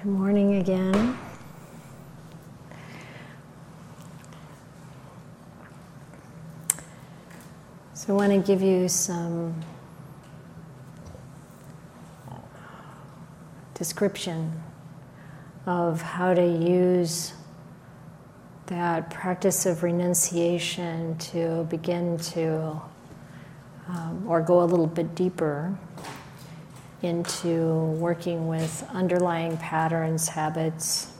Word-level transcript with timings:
Good 0.00 0.12
morning 0.12 0.54
again. 0.54 1.18
So, 7.94 8.12
I 8.12 8.16
want 8.16 8.32
to 8.32 8.38
give 8.38 8.62
you 8.62 8.88
some 8.88 9.60
description 13.74 14.62
of 15.66 16.00
how 16.00 16.32
to 16.32 16.46
use 16.46 17.32
that 18.66 19.10
practice 19.10 19.66
of 19.66 19.82
renunciation 19.82 21.18
to 21.18 21.66
begin 21.70 22.18
to, 22.18 22.80
um, 23.88 24.24
or 24.28 24.42
go 24.42 24.62
a 24.62 24.64
little 24.64 24.86
bit 24.86 25.16
deeper 25.16 25.76
into 27.02 27.74
working 27.98 28.48
with 28.48 28.84
underlying 28.92 29.56
patterns, 29.56 30.28
habits, 30.28 31.12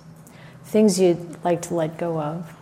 things 0.64 0.98
you'd 0.98 1.42
like 1.44 1.62
to 1.62 1.74
let 1.74 1.96
go 1.98 2.20
of. 2.20 2.54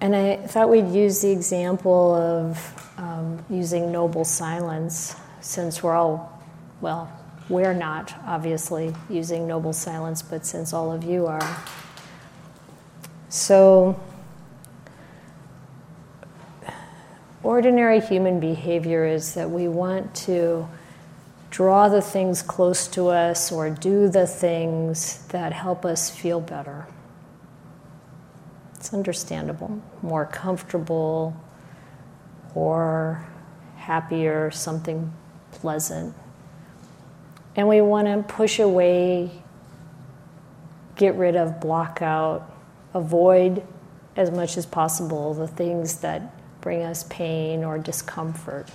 And 0.00 0.14
I 0.14 0.36
thought 0.36 0.68
we'd 0.68 0.88
use 0.88 1.22
the 1.22 1.30
example 1.30 2.14
of 2.14 2.92
um, 2.98 3.44
using 3.48 3.90
noble 3.90 4.24
silence, 4.24 5.16
since 5.40 5.82
we're 5.82 5.94
all, 5.94 6.42
well, 6.80 7.10
we're 7.48 7.74
not 7.74 8.14
obviously 8.26 8.94
using 9.08 9.46
noble 9.46 9.72
silence, 9.72 10.20
but 10.20 10.44
since 10.44 10.72
all 10.72 10.92
of 10.92 11.02
you 11.02 11.26
are. 11.26 11.56
So, 13.28 13.98
ordinary 17.46 18.00
human 18.00 18.40
behavior 18.40 19.06
is 19.06 19.34
that 19.34 19.48
we 19.48 19.68
want 19.68 20.12
to 20.16 20.68
draw 21.48 21.88
the 21.88 22.02
things 22.02 22.42
close 22.42 22.88
to 22.88 23.06
us 23.06 23.52
or 23.52 23.70
do 23.70 24.08
the 24.08 24.26
things 24.26 25.24
that 25.28 25.52
help 25.52 25.84
us 25.84 26.10
feel 26.10 26.40
better. 26.40 26.88
It's 28.74 28.92
understandable, 28.92 29.80
more 30.02 30.26
comfortable 30.26 31.36
or 32.56 33.24
happier, 33.76 34.50
something 34.50 35.12
pleasant. 35.52 36.14
And 37.54 37.68
we 37.68 37.80
want 37.80 38.08
to 38.08 38.24
push 38.34 38.58
away, 38.58 39.30
get 40.96 41.14
rid 41.14 41.36
of, 41.36 41.60
block 41.60 42.02
out, 42.02 42.52
avoid 42.92 43.62
as 44.16 44.32
much 44.32 44.56
as 44.56 44.66
possible 44.66 45.32
the 45.32 45.46
things 45.46 45.98
that 45.98 46.32
bring 46.66 46.82
us 46.82 47.04
pain 47.04 47.62
or 47.62 47.78
discomfort. 47.78 48.68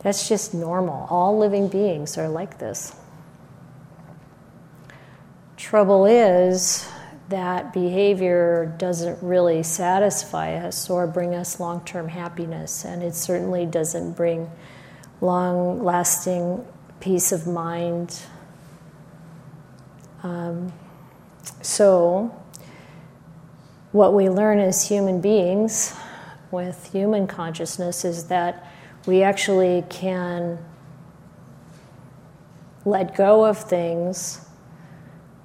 That's 0.00 0.28
just 0.28 0.52
normal. 0.52 1.06
All 1.08 1.38
living 1.38 1.68
beings 1.68 2.18
are 2.18 2.28
like 2.28 2.58
this. 2.58 2.96
Trouble 5.56 6.04
is 6.04 6.90
that 7.28 7.72
behavior 7.72 8.74
doesn't 8.76 9.22
really 9.22 9.62
satisfy 9.62 10.54
us 10.56 10.90
or 10.90 11.06
bring 11.06 11.36
us 11.36 11.60
long 11.60 11.84
term 11.84 12.08
happiness, 12.08 12.84
and 12.84 13.04
it 13.04 13.14
certainly 13.14 13.64
doesn't 13.64 14.14
bring 14.14 14.50
long 15.20 15.84
lasting 15.84 16.66
peace 16.98 17.30
of 17.30 17.46
mind. 17.46 18.20
Um, 20.24 20.72
so, 21.60 22.36
what 23.92 24.12
we 24.12 24.28
learn 24.28 24.58
as 24.58 24.88
human 24.88 25.20
beings 25.20 25.94
with 26.52 26.92
human 26.92 27.26
consciousness 27.26 28.04
is 28.04 28.28
that 28.28 28.64
we 29.06 29.22
actually 29.22 29.84
can 29.88 30.58
let 32.84 33.16
go 33.16 33.44
of 33.44 33.58
things 33.58 34.46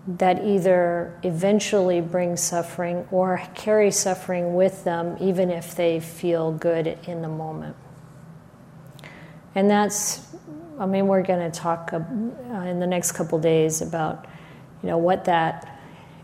that 0.07 0.45
either 0.45 1.19
eventually 1.23 1.99
bring 1.99 2.37
suffering 2.37 3.07
or 3.11 3.41
carry 3.55 3.91
suffering 3.91 4.55
with 4.55 4.83
them, 4.83 5.17
even 5.19 5.49
if 5.49 5.75
they 5.75 5.99
feel 5.99 6.51
good 6.51 6.97
in 7.05 7.21
the 7.21 7.27
moment. 7.27 7.75
And 9.53 9.69
that's, 9.69 10.25
I 10.79 10.85
mean, 10.85 11.07
we're 11.07 11.23
going 11.23 11.51
to 11.51 11.59
talk 11.59 11.91
uh, 11.91 11.97
in 12.61 12.79
the 12.79 12.87
next 12.87 13.13
couple 13.13 13.37
days 13.39 13.81
about, 13.81 14.27
you 14.81 14.87
know, 14.87 14.97
what 14.97 15.25
that 15.25 15.79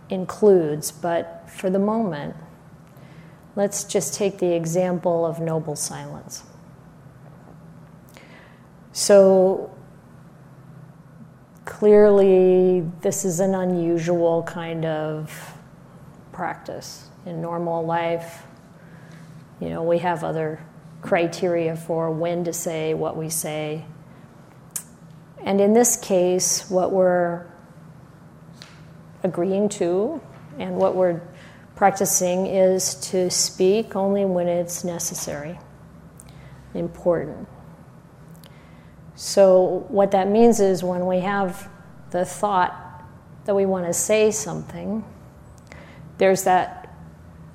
includes. 0.10 0.92
But 0.92 1.50
for 1.50 1.70
the 1.70 1.80
moment, 1.80 2.36
Let's 3.56 3.84
just 3.84 4.16
take 4.16 4.40
the 4.40 4.56
example 4.56 5.26
of 5.26 5.40
noble 5.40 5.76
silence. 5.76 6.44
So, 8.92 9.76
clearly, 11.66 12.84
this 13.02 13.26
is 13.26 13.40
an 13.40 13.54
unusual 13.54 14.44
kind 14.44 14.86
of 14.86 15.56
practice. 16.32 17.10
In 17.26 17.42
normal 17.42 17.86
life, 17.86 18.44
you 19.60 19.70
know, 19.70 19.84
we 19.84 20.00
have 20.00 20.24
other 20.24 20.60
criteria 21.02 21.76
for 21.76 22.12
when 22.12 22.44
to 22.46 22.54
say 22.54 22.94
what 22.94 23.16
we 23.16 23.30
say. 23.30 23.86
And 25.44 25.62
in 25.62 25.74
this 25.74 25.96
case, 25.96 26.70
what 26.70 26.92
we're 26.92 27.46
agreeing 29.24 29.70
to 29.70 30.22
and 30.58 30.76
what 30.76 30.96
we're 30.96 31.22
practicing 31.76 32.46
is 32.46 32.96
to 32.96 33.30
speak 33.30 33.96
only 33.96 34.26
when 34.26 34.48
it's 34.48 34.84
necessary, 34.84 35.58
important. 36.74 37.48
So, 39.16 39.86
what 39.90 40.12
that 40.12 40.28
means 40.28 40.60
is 40.60 40.84
when 40.84 41.06
we 41.08 41.20
have 41.20 41.70
the 42.12 42.26
thought 42.26 43.04
that 43.46 43.56
we 43.56 43.66
want 43.66 43.86
to 43.86 43.94
say 43.94 44.32
something, 44.32 45.04
there's 46.18 46.44
that 46.44 46.96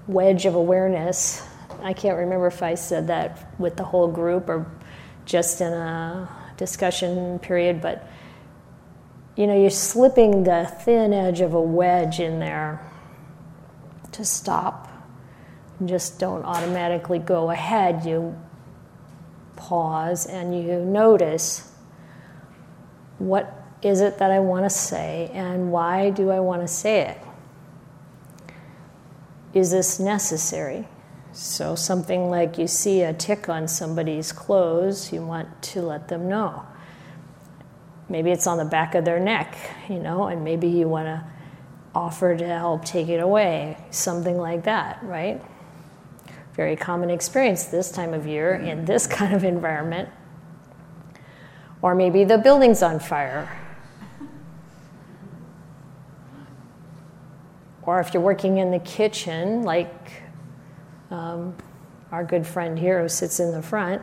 wedge 0.06 0.46
of 0.46 0.54
awareness. 0.54 1.42
I 1.82 1.92
can't 1.92 2.18
remember 2.18 2.46
if 2.46 2.62
I 2.62 2.74
said 2.74 3.06
that 3.08 3.54
with 3.58 3.76
the 3.76 3.84
whole 3.84 4.08
group 4.08 4.48
or 4.48 4.70
just 5.24 5.60
in 5.60 5.72
a 5.72 6.28
discussion 6.56 7.38
period, 7.38 7.80
but 7.80 8.08
you 9.36 9.46
know, 9.46 9.58
you're 9.58 9.70
slipping 9.70 10.42
the 10.42 10.66
thin 10.80 11.12
edge 11.12 11.40
of 11.40 11.54
a 11.54 11.60
wedge 11.60 12.18
in 12.18 12.40
there 12.40 12.87
to 14.12 14.24
stop. 14.24 14.88
Just 15.84 16.18
don't 16.18 16.44
automatically 16.44 17.18
go 17.18 17.50
ahead. 17.50 18.04
You 18.04 18.36
pause 19.56 20.26
and 20.26 20.54
you 20.54 20.84
notice 20.84 21.72
what 23.18 23.54
is 23.82 24.00
it 24.00 24.18
that 24.18 24.30
I 24.30 24.38
want 24.40 24.64
to 24.64 24.70
say 24.70 25.30
and 25.32 25.70
why 25.70 26.10
do 26.10 26.30
I 26.30 26.40
want 26.40 26.62
to 26.62 26.68
say 26.68 27.00
it? 27.00 27.18
Is 29.54 29.70
this 29.70 29.98
necessary? 29.98 30.86
So, 31.32 31.74
something 31.74 32.30
like 32.30 32.58
you 32.58 32.66
see 32.66 33.02
a 33.02 33.12
tick 33.12 33.48
on 33.48 33.68
somebody's 33.68 34.32
clothes, 34.32 35.12
you 35.12 35.22
want 35.22 35.62
to 35.62 35.82
let 35.82 36.08
them 36.08 36.28
know. 36.28 36.64
Maybe 38.08 38.30
it's 38.30 38.46
on 38.46 38.58
the 38.58 38.64
back 38.64 38.94
of 38.94 39.04
their 39.04 39.20
neck, 39.20 39.56
you 39.88 39.98
know, 39.98 40.26
and 40.26 40.42
maybe 40.42 40.68
you 40.68 40.88
want 40.88 41.06
to 41.06 41.24
offer 41.94 42.36
to 42.36 42.46
help 42.46 42.84
take 42.84 43.08
it 43.08 43.20
away, 43.20 43.76
something 43.90 44.36
like 44.36 44.64
that, 44.64 45.02
right? 45.02 45.42
Very 46.54 46.76
common 46.76 47.10
experience 47.10 47.64
this 47.64 47.90
time 47.90 48.14
of 48.14 48.26
year 48.26 48.54
in 48.54 48.84
this 48.84 49.06
kind 49.18 49.34
of 49.34 49.44
environment. 49.44 50.08
Or 51.80 51.94
maybe 51.94 52.24
the 52.24 52.38
building's 52.38 52.82
on 52.82 52.98
fire. 52.98 53.48
Or 57.82 58.00
if 58.00 58.12
you're 58.12 58.22
working 58.22 58.58
in 58.58 58.70
the 58.70 58.80
kitchen, 58.80 59.62
like 59.62 60.22
um, 61.10 61.54
our 62.12 62.22
good 62.22 62.46
friend 62.46 62.78
here 62.78 63.00
who 63.00 63.08
sits 63.08 63.40
in 63.40 63.52
the 63.52 63.62
front, 63.62 64.02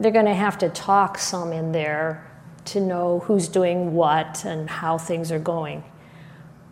they're 0.00 0.10
going 0.10 0.24
to 0.24 0.34
have 0.34 0.58
to 0.58 0.68
talk 0.70 1.18
some 1.18 1.52
in 1.52 1.70
there 1.70 2.28
to 2.64 2.80
know 2.80 3.20
who's 3.20 3.46
doing 3.46 3.94
what 3.94 4.44
and 4.44 4.68
how 4.68 4.98
things 4.98 5.30
are 5.30 5.38
going 5.38 5.84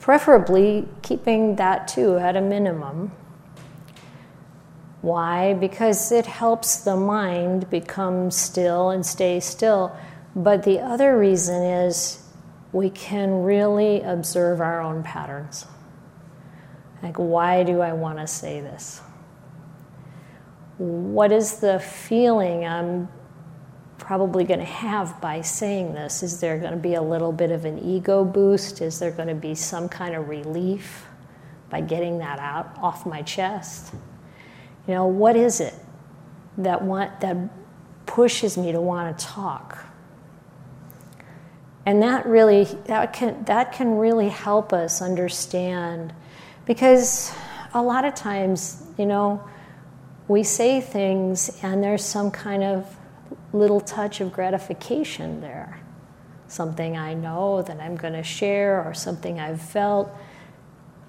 preferably 0.03 0.85
keeping 1.03 1.55
that 1.55 1.87
too 1.87 2.19
at 2.19 2.37
a 2.37 2.41
minimum. 2.41 3.13
Why? 5.01 5.55
Because 5.55 6.11
it 6.11 6.27
helps 6.27 6.79
the 6.79 6.97
mind 6.97 7.71
become 7.71 8.33
still 8.33 8.91
and 8.91 9.07
stay 9.07 9.39
still. 9.39 9.97
But 10.35 10.65
the 10.65 10.81
other 10.81 11.17
reason 11.17 11.63
is 11.63 12.29
we 12.73 12.91
can 12.91 13.45
really 13.45 14.03
observe 14.03 14.61
our 14.61 14.81
own 14.81 15.05
patterns. 15.05 15.67
Like, 17.01 17.17
why 17.17 17.63
do 17.63 17.81
I 17.81 17.93
want 17.93 18.19
to 18.19 18.27
say 18.27 18.61
this? 18.61 19.01
What 20.79 21.31
is 21.31 21.61
the 21.61 21.79
feeling 21.79 22.67
I'm 22.67 23.09
probably 24.03 24.43
going 24.43 24.59
to 24.59 24.67
have 24.67 25.21
by 25.21 25.41
saying 25.41 25.95
this? 25.95 26.25
Is 26.25 26.41
there 26.41 26.59
going 26.59 26.73
to 26.73 26.77
be 26.77 26.95
a 26.95 27.03
little 27.03 27.31
bit 27.31 27.53
of 27.53 27.65
an 27.65 27.79
ego 27.79 28.25
boost? 28.25 28.81
Is 28.81 28.99
there 28.99 29.13
going 29.13 29.29
to 29.29 29.35
be 29.35 29.55
some 29.55 29.89
kind 29.89 30.17
of 30.17 30.29
relief 30.29 31.07
by 31.71 31.83
getting 31.83 32.19
that 32.19 32.41
out 32.41 32.77
off 32.79 33.07
my 33.07 33.23
chest? 33.23 33.95
You 34.89 34.95
know, 34.95 35.07
what 35.07 35.37
is 35.37 35.61
it 35.61 35.75
that 36.59 36.83
want 36.83 37.21
that 37.21 37.37
pushes 38.05 38.59
me 38.59 38.73
to 38.73 38.81
want 38.81 39.17
to 39.17 39.25
talk? 39.25 39.87
And 41.87 42.03
that 42.03 42.27
really 42.27 42.65
that 42.87 43.13
can 43.13 43.45
that 43.45 43.71
can 43.71 43.99
really 43.99 44.31
help 44.31 44.73
us 44.73 45.01
understand 45.01 46.13
because 46.67 47.33
a 47.73 47.81
lot 47.81 48.05
of 48.05 48.17
times, 48.17 48.83
you 48.99 49.07
know, 49.07 49.49
we 50.27 50.43
say 50.43 50.81
things 50.81 51.57
and 51.63 51.85
there's 51.85 52.05
some 52.05 52.33
kind 52.33 52.65
of 52.65 52.97
little 53.53 53.81
touch 53.81 54.21
of 54.21 54.33
gratification 54.33 55.41
there. 55.41 55.81
Something 56.49 56.97
I 56.97 57.15
know 57.15 57.63
that 57.63 57.81
I'm 57.81 57.97
going 57.97 58.15
to 58.15 58.23
share 58.23 58.83
or 58.85 58.95
something 58.95 59.41
I've 59.41 59.61
felt. 59.61 60.11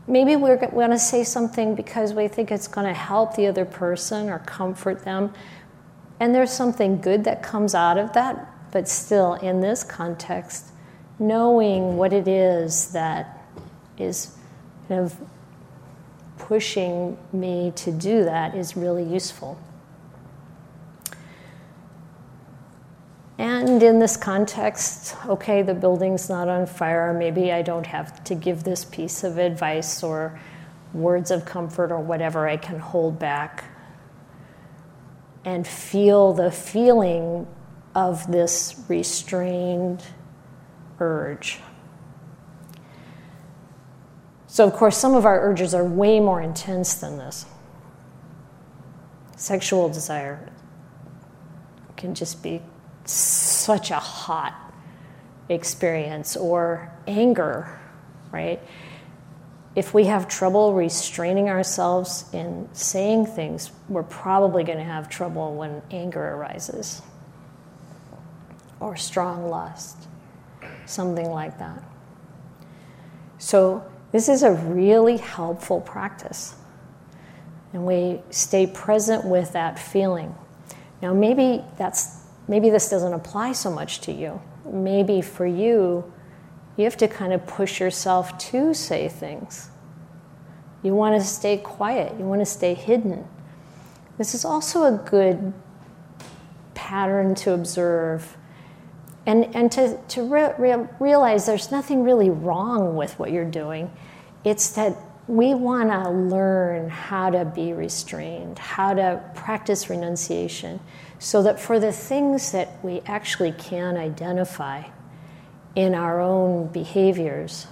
Maybe 0.08 0.36
we're 0.36 0.58
going 0.58 0.92
to 0.92 1.00
say 1.00 1.24
something 1.24 1.76
because 1.76 2.14
we 2.14 2.28
think 2.28 2.52
it's 2.52 2.68
going 2.68 2.88
to 2.88 2.94
help 2.94 3.36
the 3.36 3.48
other 3.48 3.66
person 3.66 4.30
or 4.30 4.40
comfort 4.40 5.04
them. 5.06 5.34
And 6.20 6.36
there's 6.36 6.52
something 6.52 7.02
good 7.02 7.24
that 7.24 7.42
comes 7.42 7.74
out 7.74 7.98
of 7.98 8.14
that, 8.14 8.48
but 8.72 8.88
still, 8.88 9.34
in 9.36 9.62
this 9.62 9.84
context, 9.84 10.72
knowing 11.20 11.98
what 11.98 12.14
it 12.14 12.28
is 12.28 12.92
that 12.92 13.46
is 13.98 14.38
kind 14.88 15.02
of 15.02 15.16
pushing 16.38 17.18
me 17.32 17.72
to 17.76 17.92
do 17.92 18.26
that 18.26 18.56
is 18.56 18.76
really 18.76 19.04
useful. 19.04 19.58
And 23.44 23.84
in 23.84 24.00
this 24.00 24.16
context, 24.16 25.18
okay, 25.26 25.64
the 25.64 25.74
building's 25.74 26.30
not 26.30 26.48
on 26.48 26.66
fire. 26.66 27.14
Maybe 27.14 27.52
I 27.52 27.62
don't 27.62 27.86
have 27.86 28.24
to 28.24 28.36
give 28.36 28.64
this 28.64 28.86
piece 28.86 29.26
of 29.26 29.38
advice 29.38 30.02
or 30.02 30.40
words 30.94 31.30
of 31.30 31.44
comfort 31.44 31.92
or 31.92 32.00
whatever. 32.00 32.48
I 32.48 32.56
can 32.56 32.80
hold 32.80 33.20
back 33.20 33.66
and 35.44 35.68
feel 35.68 36.32
the 36.32 36.52
feeling 36.52 37.46
of 37.94 38.32
this 38.32 38.82
restrained 38.88 40.06
urge. 41.02 41.60
So, 44.48 44.66
of 44.66 44.72
course, 44.72 44.98
some 44.98 45.16
of 45.16 45.26
our 45.26 45.42
urges 45.42 45.74
are 45.74 45.84
way 45.84 46.22
more 46.22 46.42
intense 46.42 46.94
than 46.94 47.18
this. 47.18 47.46
Sexual 49.36 49.90
desire 49.90 50.50
can 51.98 52.16
just 52.16 52.42
be 52.42 52.62
such 53.06 53.92
a 53.92 54.00
hot 54.00 54.56
experience, 55.50 56.36
or 56.38 56.92
anger, 57.08 57.80
right? 58.32 58.62
If 59.76 59.94
we 59.94 60.06
have 60.06 60.28
trouble 60.28 60.74
restraining 60.74 61.50
ourselves 61.50 62.26
in 62.32 62.70
saying 62.74 63.26
things, 63.26 63.72
we're 63.90 64.04
probably 64.04 64.64
going 64.64 64.78
to 64.78 64.84
have 64.84 65.10
trouble 65.10 65.56
when 65.56 65.82
anger 65.92 66.36
arises, 66.36 67.02
or 68.80 68.96
strong 68.96 69.50
lust, 69.50 69.98
something 70.86 71.30
like 71.30 71.60
that. 71.60 71.84
So, 73.38 73.86
this 74.14 74.30
is 74.30 74.44
a 74.44 74.52
really 74.52 75.18
helpful 75.18 75.82
practice. 75.82 76.56
And 77.74 77.86
we 77.86 78.22
stay 78.30 78.68
present 78.68 79.26
with 79.26 79.54
that 79.54 79.80
feeling. 79.80 80.36
Now, 81.02 81.14
maybe 81.14 81.64
that's 81.78 82.23
maybe 82.48 82.70
this 82.70 82.90
doesn't 82.90 83.14
apply 83.14 83.54
so 83.54 83.72
much 83.72 84.02
to 84.02 84.12
you. 84.12 84.42
Maybe 84.66 85.22
for 85.22 85.46
you, 85.46 86.12
you 86.78 86.84
have 86.84 86.98
to 86.98 87.08
kind 87.08 87.34
of 87.34 87.46
push 87.46 87.80
yourself 87.80 88.38
to 88.50 88.74
say 88.74 89.08
things. 89.08 89.70
You 90.82 90.94
want 90.96 91.20
to 91.20 91.26
stay 91.26 91.58
quiet, 91.58 92.18
you 92.20 92.26
want 92.26 92.42
to 92.42 92.46
stay 92.46 92.74
hidden. 92.74 93.28
This 94.18 94.36
is 94.36 94.46
also 94.46 94.84
a 94.84 94.98
good 95.10 95.54
pattern 96.74 97.36
to 97.36 97.54
observe 97.54 98.38
and, 99.26 99.56
and 99.56 99.72
to, 99.72 99.98
to 100.10 100.24
re- 100.24 100.54
re- 100.58 100.88
realize 101.00 101.46
there's 101.46 101.72
nothing 101.72 102.04
really 102.04 102.30
wrong 102.30 102.96
with 102.96 103.18
what 103.18 103.32
you're 103.32 103.50
doing. 103.50 103.92
It's 104.44 104.72
that 104.72 104.98
we 105.28 105.54
want 105.54 105.90
to 105.90 106.10
learn 106.10 106.90
how 106.90 107.30
to 107.30 107.46
be 107.46 107.72
restrained, 107.72 108.60
how 108.60 108.94
to 108.94 109.24
practice 109.34 109.90
renunciation, 109.90 110.82
so 111.24 111.42
that 111.42 111.58
for 111.58 111.80
the 111.80 111.94
things 111.94 112.52
that 112.52 112.84
we 112.84 113.00
actually 113.06 113.54
can 113.54 113.96
identify 113.96 114.84
in 115.74 115.96
our 115.96 116.20
own 116.20 116.68
behaviors 116.68 117.66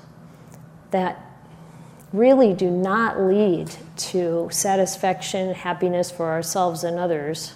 that 0.92 1.22
really 2.14 2.54
do 2.54 2.72
not 2.72 3.20
lead 3.20 3.70
to 3.98 4.48
satisfaction, 4.54 5.54
happiness 5.54 6.10
for 6.10 6.30
ourselves 6.32 6.86
and 6.86 6.98
others, 6.98 7.56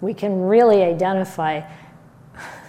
we 0.00 0.14
can 0.14 0.40
really 0.40 0.82
identify 0.82 1.60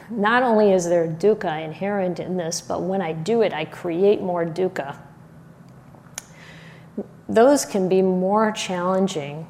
not 0.10 0.44
only 0.44 0.74
is 0.74 0.90
there 0.90 1.08
dukkha 1.08 1.64
inherent 1.64 2.20
in 2.20 2.36
this, 2.36 2.60
but 2.60 2.82
when 2.82 3.02
I 3.02 3.14
do 3.14 3.44
it, 3.44 3.54
I 3.54 3.64
create 3.64 4.20
more 4.20 4.46
dukkha. 4.46 4.98
Those 7.30 7.64
can 7.64 7.88
be 7.88 8.02
more 8.02 8.52
challenging, 8.52 9.48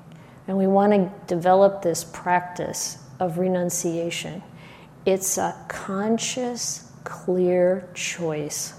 and 0.48 0.56
we 0.56 0.68
want 0.68 0.94
to 0.94 1.12
develop 1.26 1.82
this 1.82 2.04
practice 2.04 3.00
of 3.20 3.38
renunciation. 3.38 4.44
It's 5.06 5.38
a 5.38 5.56
conscious, 5.68 6.92
clear 7.04 7.88
choice. 7.94 8.74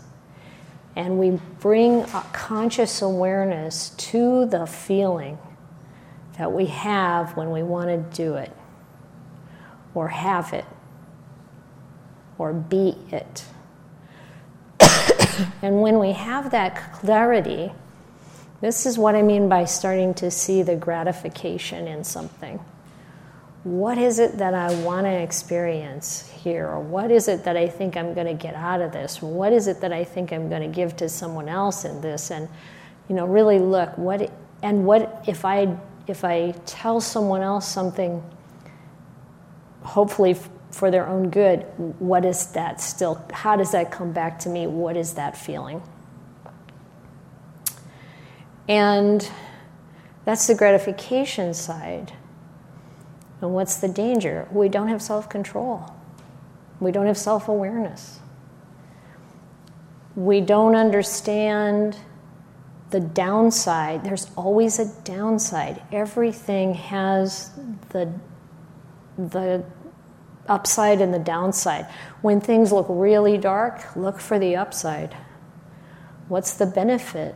And 0.96 1.18
we 1.18 1.38
bring 1.60 2.00
a 2.00 2.24
conscious 2.32 3.02
awareness 3.02 3.90
to 3.90 4.46
the 4.46 4.66
feeling 4.66 5.38
that 6.36 6.52
we 6.52 6.66
have 6.66 7.36
when 7.36 7.50
we 7.50 7.62
want 7.62 7.88
to 7.88 8.16
do 8.16 8.34
it, 8.34 8.52
or 9.94 10.08
have 10.08 10.52
it 10.52 10.64
or 12.38 12.52
be 12.52 12.96
it. 13.10 13.44
and 15.62 15.82
when 15.82 15.98
we 15.98 16.12
have 16.12 16.50
that 16.52 16.92
clarity, 16.92 17.72
this 18.60 18.86
is 18.86 18.96
what 18.96 19.14
I 19.14 19.22
mean 19.22 19.48
by 19.48 19.64
starting 19.64 20.14
to 20.14 20.30
see 20.30 20.62
the 20.62 20.76
gratification 20.76 21.86
in 21.86 22.04
something. 22.04 22.60
What 23.68 23.98
is 23.98 24.18
it 24.18 24.38
that 24.38 24.54
I 24.54 24.74
want 24.82 25.04
to 25.04 25.12
experience 25.12 26.26
here? 26.26 26.66
Or 26.66 26.80
what 26.80 27.10
is 27.10 27.28
it 27.28 27.44
that 27.44 27.54
I 27.54 27.68
think 27.68 27.98
I'm 27.98 28.14
going 28.14 28.26
to 28.26 28.32
get 28.32 28.54
out 28.54 28.80
of 28.80 28.92
this? 28.92 29.20
What 29.20 29.52
is 29.52 29.66
it 29.66 29.82
that 29.82 29.92
I 29.92 30.04
think 30.04 30.32
I'm 30.32 30.48
going 30.48 30.62
to 30.62 30.74
give 30.74 30.96
to 30.96 31.08
someone 31.10 31.50
else 31.50 31.84
in 31.84 32.00
this? 32.00 32.30
And, 32.30 32.48
you 33.10 33.14
know, 33.14 33.26
really 33.26 33.58
look, 33.58 33.98
what, 33.98 34.32
and 34.62 34.86
what 34.86 35.22
if 35.28 35.44
I, 35.44 35.76
if 36.06 36.24
I 36.24 36.52
tell 36.64 36.98
someone 37.02 37.42
else 37.42 37.68
something, 37.68 38.22
hopefully 39.82 40.34
for 40.70 40.90
their 40.90 41.06
own 41.06 41.28
good, 41.28 41.60
what 41.98 42.24
is 42.24 42.46
that 42.52 42.80
still? 42.80 43.22
How 43.34 43.54
does 43.54 43.72
that 43.72 43.92
come 43.92 44.12
back 44.12 44.38
to 44.40 44.48
me? 44.48 44.66
What 44.66 44.96
is 44.96 45.12
that 45.14 45.36
feeling? 45.36 45.82
And 48.66 49.30
that's 50.24 50.46
the 50.46 50.54
gratification 50.54 51.52
side. 51.52 52.14
And 53.40 53.54
what's 53.54 53.76
the 53.76 53.88
danger? 53.88 54.48
We 54.50 54.68
don't 54.68 54.88
have 54.88 55.02
self 55.02 55.28
control, 55.28 55.94
we 56.80 56.92
don't 56.92 57.06
have 57.06 57.18
self 57.18 57.48
awareness. 57.48 58.20
We 60.16 60.40
don't 60.40 60.74
understand 60.74 61.96
the 62.90 62.98
downside. 62.98 64.02
There's 64.02 64.28
always 64.36 64.80
a 64.80 64.92
downside. 65.04 65.80
Everything 65.92 66.74
has 66.74 67.50
the, 67.90 68.12
the 69.16 69.64
upside 70.48 71.00
and 71.00 71.12
the 71.12 71.18
downside. 71.18 71.86
When 72.22 72.40
things 72.40 72.72
look 72.72 72.86
really 72.88 73.38
dark, 73.38 73.94
look 73.94 74.18
for 74.18 74.38
the 74.38 74.56
upside. 74.56 75.14
What's 76.28 76.54
the 76.54 76.66
benefit? 76.66 77.34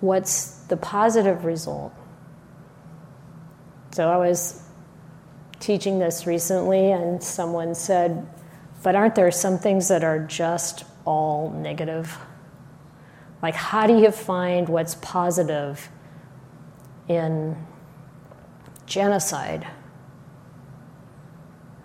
What's 0.00 0.50
the 0.68 0.76
positive 0.76 1.44
result? 1.44 1.92
So 3.98 4.08
I 4.08 4.16
was 4.16 4.62
teaching 5.58 5.98
this 5.98 6.24
recently, 6.24 6.92
and 6.92 7.20
someone 7.20 7.74
said, 7.74 8.28
But 8.84 8.94
aren't 8.94 9.16
there 9.16 9.32
some 9.32 9.58
things 9.58 9.88
that 9.88 10.04
are 10.04 10.20
just 10.20 10.84
all 11.04 11.50
negative? 11.50 12.16
Like, 13.42 13.56
how 13.56 13.88
do 13.88 13.98
you 13.98 14.12
find 14.12 14.68
what's 14.68 14.94
positive 14.94 15.88
in 17.08 17.56
genocide? 18.86 19.66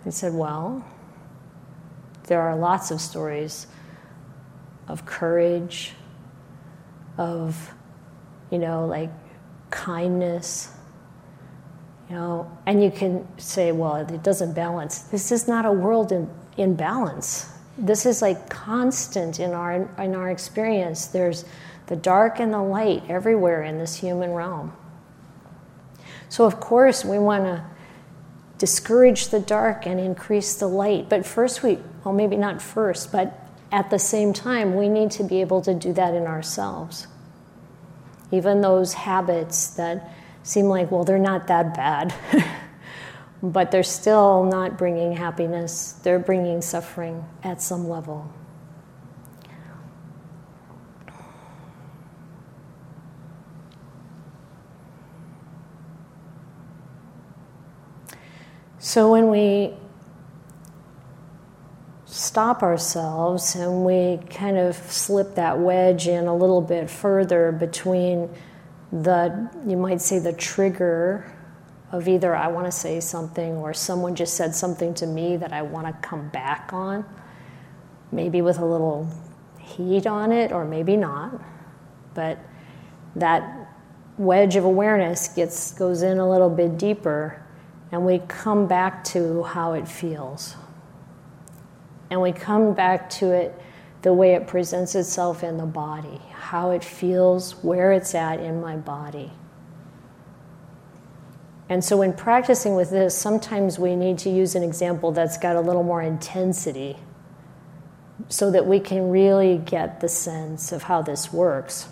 I 0.06 0.10
said, 0.10 0.34
Well, 0.34 0.86
there 2.28 2.42
are 2.42 2.54
lots 2.54 2.92
of 2.92 3.00
stories 3.00 3.66
of 4.86 5.04
courage, 5.04 5.94
of, 7.18 7.74
you 8.52 8.58
know, 8.60 8.86
like 8.86 9.10
kindness, 9.70 10.70
you 12.08 12.16
know, 12.16 12.50
and 12.66 12.82
you 12.82 12.90
can 12.90 13.26
say, 13.38 13.72
well, 13.72 13.96
it 13.96 14.22
doesn't 14.22 14.52
balance. 14.54 15.00
This 15.00 15.32
is 15.32 15.48
not 15.48 15.64
a 15.64 15.72
world 15.72 16.12
in, 16.12 16.28
in 16.56 16.74
balance. 16.74 17.50
This 17.78 18.06
is 18.06 18.22
like 18.22 18.48
constant 18.48 19.40
in 19.40 19.52
our, 19.52 19.88
in 19.98 20.14
our 20.14 20.30
experience. 20.30 21.06
There's 21.06 21.44
the 21.86 21.96
dark 21.96 22.40
and 22.40 22.52
the 22.52 22.62
light 22.62 23.02
everywhere 23.08 23.62
in 23.62 23.78
this 23.78 23.96
human 23.96 24.32
realm. 24.32 24.72
So, 26.28 26.44
of 26.44 26.60
course, 26.60 27.04
we 27.04 27.18
want 27.18 27.44
to 27.44 27.64
discourage 28.58 29.28
the 29.28 29.40
dark 29.40 29.86
and 29.86 29.98
increase 30.00 30.54
the 30.56 30.66
light. 30.66 31.08
But 31.08 31.26
first, 31.26 31.62
we, 31.62 31.78
well, 32.04 32.14
maybe 32.14 32.36
not 32.36 32.62
first, 32.62 33.12
but 33.12 33.48
at 33.72 33.90
the 33.90 33.98
same 33.98 34.32
time, 34.32 34.74
we 34.74 34.88
need 34.88 35.10
to 35.12 35.24
be 35.24 35.40
able 35.40 35.60
to 35.62 35.74
do 35.74 35.92
that 35.94 36.14
in 36.14 36.26
ourselves. 36.26 37.06
Even 38.30 38.60
those 38.60 38.94
habits 38.94 39.68
that 39.68 40.10
seem 40.44 40.66
like, 40.66 40.90
well, 40.90 41.02
they're 41.02 41.18
not 41.18 41.48
that 41.48 41.74
bad, 41.74 42.14
but 43.42 43.70
they're 43.70 43.82
still 43.82 44.44
not 44.44 44.78
bringing 44.78 45.16
happiness, 45.16 45.92
they're 46.04 46.18
bringing 46.18 46.62
suffering 46.62 47.24
at 47.42 47.60
some 47.60 47.88
level. 47.88 48.30
So 58.78 59.12
when 59.12 59.30
we 59.30 59.72
stop 62.04 62.62
ourselves 62.62 63.54
and 63.54 63.82
we 63.82 64.18
kind 64.28 64.58
of 64.58 64.76
slip 64.76 65.36
that 65.36 65.58
wedge 65.58 66.06
in 66.06 66.26
a 66.26 66.36
little 66.36 66.60
bit 66.60 66.90
further 66.90 67.50
between 67.50 68.28
the, 69.02 69.50
you 69.66 69.76
might 69.76 70.00
say, 70.00 70.20
the 70.20 70.32
trigger 70.32 71.30
of 71.90 72.06
either 72.08 72.34
I 72.34 72.48
want 72.48 72.66
to 72.66 72.72
say 72.72 73.00
something 73.00 73.56
or 73.56 73.74
someone 73.74 74.14
just 74.14 74.34
said 74.34 74.54
something 74.54 74.94
to 74.94 75.06
me 75.06 75.36
that 75.36 75.52
I 75.52 75.62
want 75.62 75.86
to 75.86 76.08
come 76.08 76.28
back 76.28 76.72
on, 76.72 77.04
maybe 78.12 78.40
with 78.40 78.58
a 78.58 78.64
little 78.64 79.08
heat 79.58 80.06
on 80.06 80.30
it 80.30 80.52
or 80.52 80.64
maybe 80.64 80.96
not. 80.96 81.40
But 82.14 82.38
that 83.16 83.68
wedge 84.16 84.54
of 84.54 84.64
awareness 84.64 85.28
gets 85.28 85.72
goes 85.72 86.02
in 86.02 86.18
a 86.18 86.28
little 86.28 86.50
bit 86.50 86.78
deeper 86.78 87.42
and 87.90 88.06
we 88.06 88.20
come 88.28 88.66
back 88.66 89.02
to 89.04 89.42
how 89.42 89.72
it 89.72 89.88
feels. 89.88 90.56
And 92.10 92.20
we 92.20 92.32
come 92.32 92.74
back 92.74 93.10
to 93.10 93.32
it 93.32 93.60
the 94.04 94.12
way 94.12 94.34
it 94.34 94.46
presents 94.46 94.94
itself 94.94 95.42
in 95.42 95.56
the 95.56 95.64
body, 95.64 96.20
how 96.32 96.70
it 96.70 96.84
feels, 96.84 97.52
where 97.64 97.90
it's 97.90 98.14
at 98.14 98.38
in 98.38 98.60
my 98.60 98.76
body. 98.76 99.32
And 101.70 101.82
so, 101.82 101.96
when 101.96 102.12
practicing 102.12 102.74
with 102.74 102.90
this, 102.90 103.16
sometimes 103.16 103.78
we 103.78 103.96
need 103.96 104.18
to 104.18 104.30
use 104.30 104.54
an 104.54 104.62
example 104.62 105.10
that's 105.10 105.38
got 105.38 105.56
a 105.56 105.60
little 105.60 105.82
more 105.82 106.02
intensity 106.02 106.98
so 108.28 108.50
that 108.50 108.66
we 108.66 108.78
can 108.78 109.08
really 109.08 109.56
get 109.56 110.02
the 110.02 110.08
sense 110.08 110.70
of 110.70 110.82
how 110.82 111.00
this 111.00 111.32
works. 111.32 111.88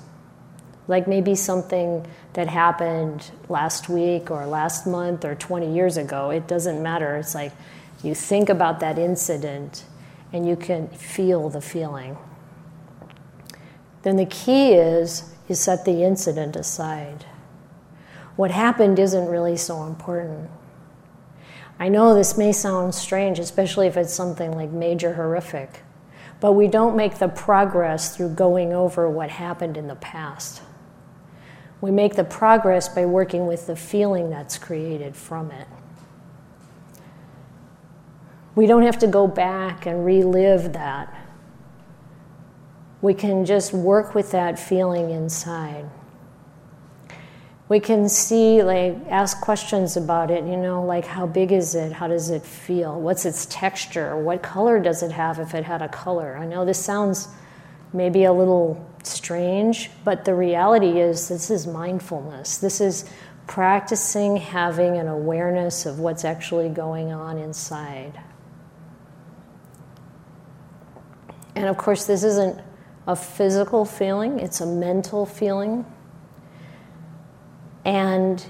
Like 0.89 1.09
maybe 1.09 1.35
something 1.35 2.07
that 2.35 2.47
happened 2.47 3.31
last 3.49 3.89
week 3.89 4.31
or 4.31 4.45
last 4.45 4.87
month 4.87 5.25
or 5.25 5.35
20 5.35 5.75
years 5.75 5.97
ago. 5.97 6.29
It 6.29 6.47
doesn't 6.47 6.83
matter. 6.83 7.17
It's 7.17 7.35
like 7.35 7.53
you 8.03 8.15
think 8.15 8.51
about 8.51 8.81
that 8.81 8.99
incident 8.99 9.85
and 10.33 10.47
you 10.47 10.57
can 10.57 10.89
feel 10.89 11.51
the 11.51 11.61
feeling. 11.61 12.17
Then 14.03 14.17
the 14.17 14.27
key 14.27 14.73
is 14.73 15.33
you 15.49 15.55
set 15.55 15.85
the 15.85 16.03
incident 16.03 16.57
aside. 16.57 17.27
What 18.37 18.51
happened 18.51 18.99
isn't 18.99 19.27
really 19.27 19.57
so 19.57 19.85
important. 19.85 20.51
I 21.79 21.89
know 21.89 22.15
this 22.15 22.39
may 22.39 22.53
sound 22.53 22.95
strange, 22.95 23.39
especially 23.39 23.87
if 23.87 23.97
it's 23.97 24.13
something 24.13 24.53
like 24.53 24.71
major 24.71 25.15
horrific, 25.15 25.83
but 26.41 26.53
we 26.53 26.69
don't 26.69 26.97
make 26.97 27.19
the 27.19 27.29
progress 27.29 28.17
through 28.17 28.31
going 28.31 28.73
over 28.73 29.09
what 29.09 29.31
happened 29.31 29.77
in 29.77 29.89
the 29.89 29.97
past. 29.97 30.63
We 31.81 31.91
make 31.91 32.15
the 32.15 32.25
progress 32.25 32.89
by 32.89 33.05
working 33.07 33.47
with 33.47 33.67
the 33.67 33.77
feeling 33.77 34.31
that's 34.31 34.59
created 34.59 35.17
from 35.17 35.51
it. 35.51 35.67
We 38.55 38.67
don't 38.67 38.83
have 38.83 38.99
to 38.99 39.07
go 39.07 39.27
back 39.27 39.87
and 39.87 40.05
relive 40.05 40.75
that. 40.75 41.15
We 43.01 43.15
can 43.15 43.45
just 43.45 43.73
work 43.73 44.15
with 44.15 44.31
that 44.33 44.59
feeling 44.59 45.11
inside. 45.11 45.89
We 47.69 47.81
can 47.81 48.09
see, 48.09 48.63
like, 48.63 48.99
ask 49.09 49.41
questions 49.41 49.97
about 49.97 50.31
it, 50.31 50.45
you 50.45 50.59
know, 50.59 50.85
like 50.85 51.07
how 51.07 51.27
big 51.27 51.53
is 51.53 51.75
it? 51.75 51.91
How 51.93 52.07
does 52.07 52.29
it 52.29 52.43
feel? 52.43 53.01
What's 53.01 53.25
its 53.25 53.47
texture? 53.47 54.17
What 54.17 54.43
color 54.43 54.79
does 54.79 55.03
it 55.03 55.11
have 55.13 55.39
if 55.39 55.55
it 55.55 55.65
had 55.65 55.81
a 55.81 55.89
color? 55.89 56.37
I 56.37 56.45
know 56.45 56.67
this 56.67 56.79
sounds 56.79 57.29
maybe 57.95 58.25
a 58.25 58.33
little 58.33 58.87
strange, 59.03 59.91
but 60.05 60.27
the 60.27 60.35
reality 60.35 61.01
is 61.01 61.29
this 61.29 61.51
is 61.51 61.67
mindfulness. 61.67 62.59
This 62.59 62.81
is 62.81 63.09
practicing 63.47 64.37
having 64.37 64.99
an 64.99 65.09
awareness 65.09 65.87
of 65.87 65.99
what's 65.99 66.25
actually 66.25 66.69
going 66.69 67.11
on 67.11 67.39
inside. 67.39 68.21
And 71.55 71.67
of 71.67 71.77
course, 71.77 72.07
this 72.07 72.25
isn't 72.25 72.61
a 73.07 73.17
physical 73.17 73.85
feeling, 73.85 74.39
it's 74.39 74.61
a 74.61 74.67
mental 74.67 75.27
feeling. 75.27 75.85
And 77.85 78.45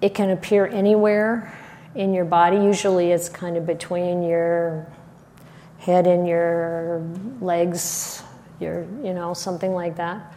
it 0.00 0.14
can 0.14 0.30
appear 0.30 0.66
anywhere 0.66 1.56
in 1.94 2.14
your 2.14 2.24
body. 2.24 2.56
Usually, 2.56 3.10
it's 3.10 3.28
kind 3.28 3.56
of 3.56 3.66
between 3.66 4.22
your 4.22 4.86
head 5.78 6.06
and 6.06 6.26
your 6.26 7.02
legs, 7.40 8.22
your, 8.60 8.82
you 9.02 9.12
know, 9.12 9.34
something 9.34 9.72
like 9.72 9.96
that. 9.96 10.34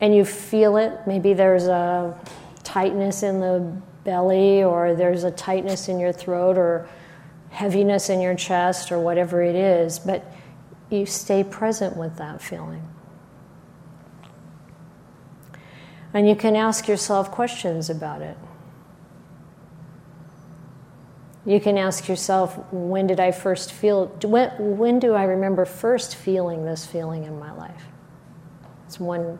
And 0.00 0.14
you 0.14 0.24
feel 0.24 0.76
it. 0.76 0.92
Maybe 1.06 1.32
there's 1.32 1.68
a 1.68 2.18
tightness 2.64 3.22
in 3.22 3.40
the 3.40 3.72
belly, 4.04 4.62
or 4.62 4.94
there's 4.94 5.24
a 5.24 5.30
tightness 5.30 5.88
in 5.88 5.98
your 5.98 6.12
throat, 6.12 6.58
or 6.58 6.88
heaviness 7.50 8.10
in 8.10 8.20
your 8.20 8.34
chest, 8.34 8.92
or 8.92 8.98
whatever 8.98 9.42
it 9.42 9.54
is. 9.54 9.98
But 9.98 10.24
you 10.90 11.06
stay 11.06 11.42
present 11.42 11.96
with 11.96 12.16
that 12.16 12.40
feeling. 12.40 12.86
And 16.14 16.28
you 16.28 16.36
can 16.36 16.56
ask 16.56 16.88
yourself 16.88 17.30
questions 17.30 17.90
about 17.90 18.22
it. 18.22 18.36
You 21.44 21.60
can 21.60 21.78
ask 21.78 22.08
yourself, 22.08 22.58
when 22.72 23.06
did 23.06 23.20
I 23.20 23.30
first 23.30 23.72
feel, 23.72 24.06
when, 24.24 24.50
when 24.78 24.98
do 24.98 25.14
I 25.14 25.24
remember 25.24 25.64
first 25.64 26.16
feeling 26.16 26.64
this 26.64 26.84
feeling 26.84 27.24
in 27.24 27.38
my 27.38 27.52
life? 27.52 27.84
It's 28.86 28.98
one, 28.98 29.38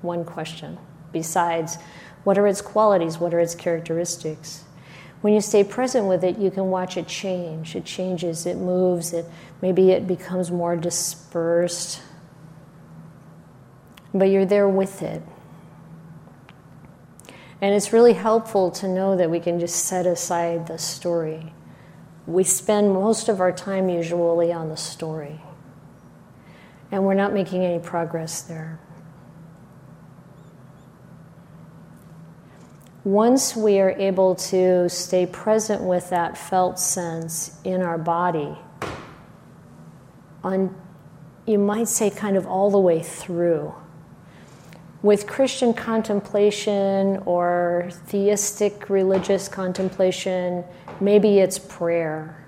one 0.00 0.24
question. 0.24 0.78
Besides, 1.12 1.76
what 2.24 2.38
are 2.38 2.46
its 2.46 2.62
qualities? 2.62 3.18
What 3.18 3.34
are 3.34 3.40
its 3.40 3.54
characteristics? 3.54 4.64
When 5.20 5.34
you 5.34 5.40
stay 5.40 5.62
present 5.62 6.06
with 6.06 6.24
it, 6.24 6.38
you 6.38 6.50
can 6.50 6.70
watch 6.70 6.96
it 6.96 7.06
change. 7.06 7.76
It 7.76 7.84
changes, 7.84 8.46
it 8.46 8.56
moves, 8.56 9.12
it, 9.12 9.26
maybe 9.62 9.92
it 9.92 10.06
becomes 10.06 10.50
more 10.50 10.76
dispersed. 10.76 12.02
But 14.12 14.24
you're 14.24 14.44
there 14.44 14.68
with 14.68 15.00
it. 15.00 15.22
And 17.62 17.74
it's 17.74 17.92
really 17.92 18.12
helpful 18.12 18.72
to 18.72 18.88
know 18.88 19.16
that 19.16 19.30
we 19.30 19.38
can 19.38 19.60
just 19.60 19.86
set 19.86 20.04
aside 20.04 20.66
the 20.66 20.78
story. 20.78 21.54
We 22.26 22.42
spend 22.42 22.92
most 22.92 23.28
of 23.28 23.40
our 23.40 23.52
time 23.52 23.88
usually 23.88 24.52
on 24.52 24.68
the 24.68 24.76
story, 24.76 25.40
and 26.90 27.04
we're 27.04 27.14
not 27.14 27.32
making 27.32 27.64
any 27.64 27.78
progress 27.78 28.42
there. 28.42 28.80
Once 33.04 33.56
we 33.56 33.80
are 33.80 33.90
able 33.90 34.36
to 34.36 34.88
stay 34.88 35.26
present 35.26 35.82
with 35.82 36.10
that 36.10 36.38
felt 36.38 36.78
sense 36.78 37.58
in 37.64 37.82
our 37.82 37.98
body, 37.98 38.56
on, 40.44 40.74
you 41.46 41.58
might 41.58 41.88
say, 41.88 42.10
kind 42.10 42.36
of 42.36 42.46
all 42.46 42.70
the 42.70 42.78
way 42.78 43.02
through 43.02 43.74
with 45.02 45.26
Christian 45.26 45.74
contemplation 45.74 47.20
or 47.26 47.90
theistic 48.06 48.88
religious 48.88 49.48
contemplation, 49.48 50.64
maybe 51.00 51.40
it's 51.40 51.58
prayer 51.58 52.46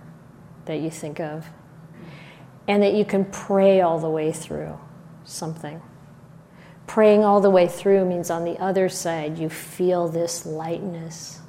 that 0.66 0.76
you 0.76 0.90
think 0.90 1.18
of. 1.20 1.46
And 2.66 2.82
that 2.82 2.94
you 2.94 3.04
can 3.04 3.26
pray 3.26 3.80
all 3.80 3.98
the 3.98 4.08
way 4.08 4.32
through 4.32 4.78
something. 5.24 5.82
Praying 6.86 7.24
all 7.24 7.40
the 7.40 7.50
way 7.50 7.66
through 7.66 8.04
means 8.04 8.30
on 8.30 8.44
the 8.44 8.58
other 8.58 8.88
side, 8.88 9.36
you 9.36 9.48
feel 9.50 10.08
this 10.08 10.46
lightness. 10.46 11.40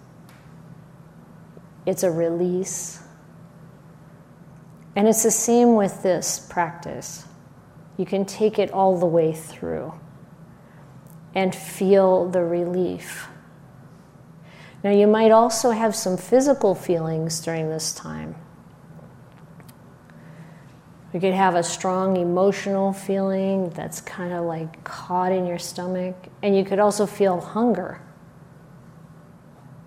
It's 1.86 2.04
a 2.04 2.12
release. 2.12 3.02
And 4.96 5.08
it's 5.08 5.24
the 5.24 5.32
same 5.32 5.75
with 5.75 6.04
this 6.04 6.40
practice. 6.40 7.25
You 7.98 8.06
can 8.06 8.25
take 8.25 8.60
it 8.60 8.72
all 8.72 8.98
the 8.98 9.06
way 9.06 9.34
through 9.34 9.94
and 11.34 11.54
feel 11.54 12.30
the 12.30 12.44
relief. 12.44 13.28
Now, 14.84 14.92
you 14.92 15.08
might 15.08 15.32
also 15.32 15.72
have 15.72 15.96
some 15.96 16.16
physical 16.16 16.75
feelings 16.75 17.42
during 17.42 17.70
this 17.70 17.94
time. 17.94 18.36
You 21.14 21.20
could 21.20 21.34
have 21.34 21.56
a 21.56 21.64
strong 21.64 22.18
emotional 22.18 22.94
feeling 22.94 23.70
that's 23.70 24.02
kind 24.02 24.34
of 24.34 24.46
like 24.46 24.84
caught 24.84 25.32
in 25.32 25.46
your 25.46 25.58
stomach, 25.58 26.16
and 26.44 26.56
you 26.56 26.64
could 26.64 26.80
also 26.80 27.06
feel 27.06 27.40
hunger. 27.40 28.02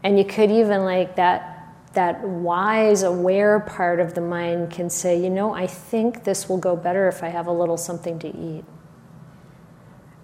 And 0.03 0.19
you 0.19 0.25
could 0.25 0.50
even 0.50 0.85
like 0.85 1.17
that 1.17 1.58
that 1.99 2.23
wise, 2.23 3.02
aware 3.02 3.59
part 3.59 3.99
of 3.99 4.14
the 4.14 4.21
mind 4.21 4.71
can 4.71 4.88
say, 4.88 5.21
you 5.21 5.28
know, 5.28 5.52
I 5.52 5.67
think 5.67 6.23
this 6.23 6.49
will 6.49 6.57
go 6.57 6.76
better 6.76 7.09
if 7.09 7.25
I 7.25 7.28
have 7.28 7.49
a 7.49 7.52
little 7.52 7.76
something 7.76 8.21
to 8.21 8.28
eat. 8.28 8.64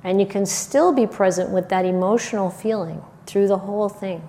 And 0.05 0.21
you 0.21 0.27
can 0.29 0.47
still 0.47 0.93
be 0.93 1.05
present 1.05 1.51
with 1.51 1.71
that 1.71 1.85
emotional 1.85 2.49
feeling 2.49 3.03
through 3.27 3.49
the 3.49 3.59
whole 3.59 3.89
thing. 3.89 4.23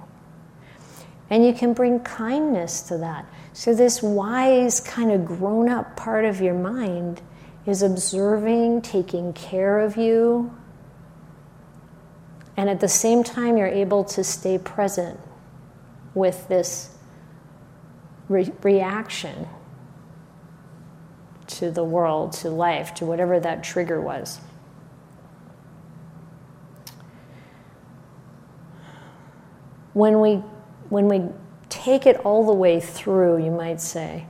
And 1.30 1.46
you 1.46 1.54
can 1.54 1.74
bring 1.74 2.00
kindness 2.00 2.82
to 2.88 2.98
that. 2.98 3.28
So, 3.54 3.76
this 3.76 4.02
wise, 4.02 4.80
kind 4.80 5.12
of 5.12 5.24
grown 5.24 5.70
up 5.70 5.96
part 5.96 6.26
of 6.26 6.42
your 6.42 6.56
mind 6.56 7.22
is 7.68 7.84
observing, 7.84 8.82
taking 8.82 9.34
care 9.34 9.80
of 9.80 9.98
you. 9.98 10.52
And 12.58 12.72
at 12.72 12.80
the 12.80 12.88
same 12.88 13.24
time, 13.24 13.56
you're 13.56 13.68
able 13.68 14.04
to 14.06 14.24
stay 14.24 14.58
present 14.58 15.20
with 16.16 16.48
this 16.48 16.95
re- 18.30 18.52
reaction 18.62 19.48
to 21.48 21.72
the 21.72 21.84
world, 21.84 22.34
to 22.34 22.50
life, 22.50 22.94
to 22.96 23.06
whatever 23.06 23.40
that 23.40 23.64
trigger 23.64 24.02
was. 24.02 24.40
When 29.94 30.20
we, 30.20 30.36
when 30.90 31.08
we 31.08 31.30
take 31.70 32.06
it 32.06 32.18
all 32.26 32.46
the 32.46 32.54
way 32.54 32.80
through, 32.80 33.44
you 33.44 33.52
might 33.52 33.80
say, 33.80 34.28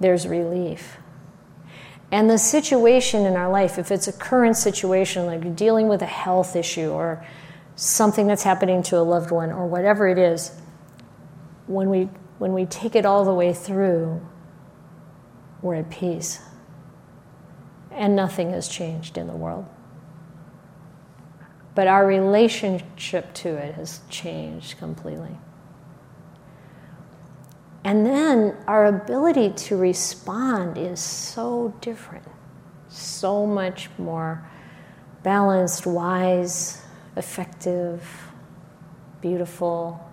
there's 0.00 0.26
relief. 0.26 0.98
And 2.10 2.28
the 2.28 2.36
situation 2.36 3.24
in 3.24 3.36
our 3.36 3.50
life, 3.50 3.78
if 3.78 3.90
it's 3.90 4.06
a 4.06 4.12
current 4.12 4.56
situation, 4.56 5.24
like 5.24 5.42
you're 5.44 5.54
dealing 5.54 5.88
with 5.88 6.02
a 6.02 6.06
health 6.06 6.56
issue 6.56 6.90
or 6.90 7.24
something 7.74 8.26
that's 8.26 8.42
happening 8.42 8.82
to 8.82 8.98
a 8.98 9.00
loved 9.00 9.30
one 9.30 9.50
or 9.50 9.66
whatever 9.66 10.08
it 10.08 10.18
is, 10.18 10.52
when 11.66 11.88
we, 11.88 12.10
when 12.42 12.54
we 12.54 12.66
take 12.66 12.96
it 12.96 13.06
all 13.06 13.24
the 13.24 13.32
way 13.32 13.52
through, 13.52 14.20
we're 15.60 15.76
at 15.76 15.88
peace. 15.90 16.40
And 17.92 18.16
nothing 18.16 18.50
has 18.50 18.66
changed 18.66 19.16
in 19.16 19.28
the 19.28 19.32
world. 19.32 19.64
But 21.76 21.86
our 21.86 22.04
relationship 22.04 23.32
to 23.34 23.50
it 23.50 23.76
has 23.76 24.00
changed 24.08 24.76
completely. 24.78 25.38
And 27.84 28.04
then 28.04 28.56
our 28.66 28.86
ability 28.86 29.50
to 29.68 29.76
respond 29.76 30.76
is 30.76 30.98
so 30.98 31.72
different, 31.80 32.26
so 32.88 33.46
much 33.46 33.88
more 33.98 34.44
balanced, 35.22 35.86
wise, 35.86 36.82
effective, 37.16 38.04
beautiful. 39.20 40.11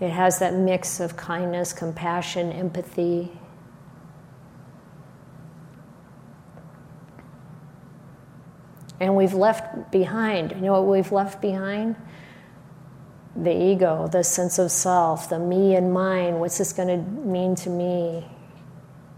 It 0.00 0.10
has 0.10 0.38
that 0.38 0.54
mix 0.54 1.00
of 1.00 1.16
kindness, 1.16 1.72
compassion, 1.72 2.52
empathy. 2.52 3.32
And 9.00 9.16
we've 9.16 9.34
left 9.34 9.90
behind, 9.90 10.52
you 10.52 10.58
know 10.62 10.80
what 10.80 10.86
we've 10.86 11.12
left 11.12 11.40
behind? 11.40 11.96
the 13.42 13.52
ego, 13.52 14.08
the 14.08 14.24
sense 14.24 14.58
of 14.58 14.70
self, 14.70 15.28
the 15.28 15.38
me 15.38 15.76
and 15.76 15.92
mine, 15.92 16.40
what's 16.40 16.58
this 16.58 16.72
going 16.72 16.88
to 16.88 17.10
mean 17.20 17.54
to 17.54 17.70
me? 17.70 18.26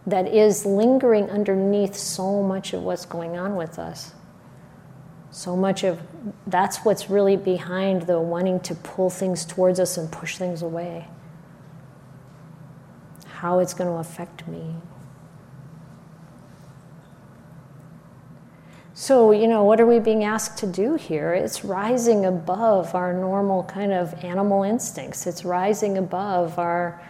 That 0.07 0.29
is 0.29 0.67
lingering 0.67 1.31
underneath 1.31 1.95
so 1.95 2.43
much 2.43 2.73
of 2.73 2.83
what's 2.83 3.07
going 3.07 3.39
on 3.39 3.57
with 3.57 3.79
us. 3.79 4.13
So 5.31 5.57
much 5.57 5.85
of 5.85 6.01
that's 6.47 6.79
what's 6.79 7.09
really 7.09 7.37
behind 7.37 8.03
the 8.03 8.21
wanting 8.21 8.61
to 8.61 8.75
pull 8.75 9.11
things 9.11 9.45
towards 9.45 9.79
us 9.79 9.97
and 9.97 10.11
push 10.11 10.37
things 10.37 10.63
away. 10.63 11.07
How 13.27 13.61
it's 13.61 13.73
going 13.73 13.89
to 13.89 13.97
affect 13.97 14.47
me. 14.49 14.75
So, 18.93 19.31
you 19.31 19.47
know, 19.47 19.65
what 19.65 19.81
are 19.81 19.87
we 19.87 19.99
being 19.99 20.25
asked 20.25 20.59
to 20.59 20.67
do 20.67 20.97
here? 20.97 21.33
It's 21.33 21.65
rising 21.65 22.27
above 22.27 22.95
our 22.95 23.15
normal 23.15 23.65
kind 23.65 23.93
of 23.93 24.13
animal 24.25 24.63
instincts, 24.63 25.27
it's 25.27 25.45
rising 25.45 25.97
above 25.97 26.59
our 26.59 27.01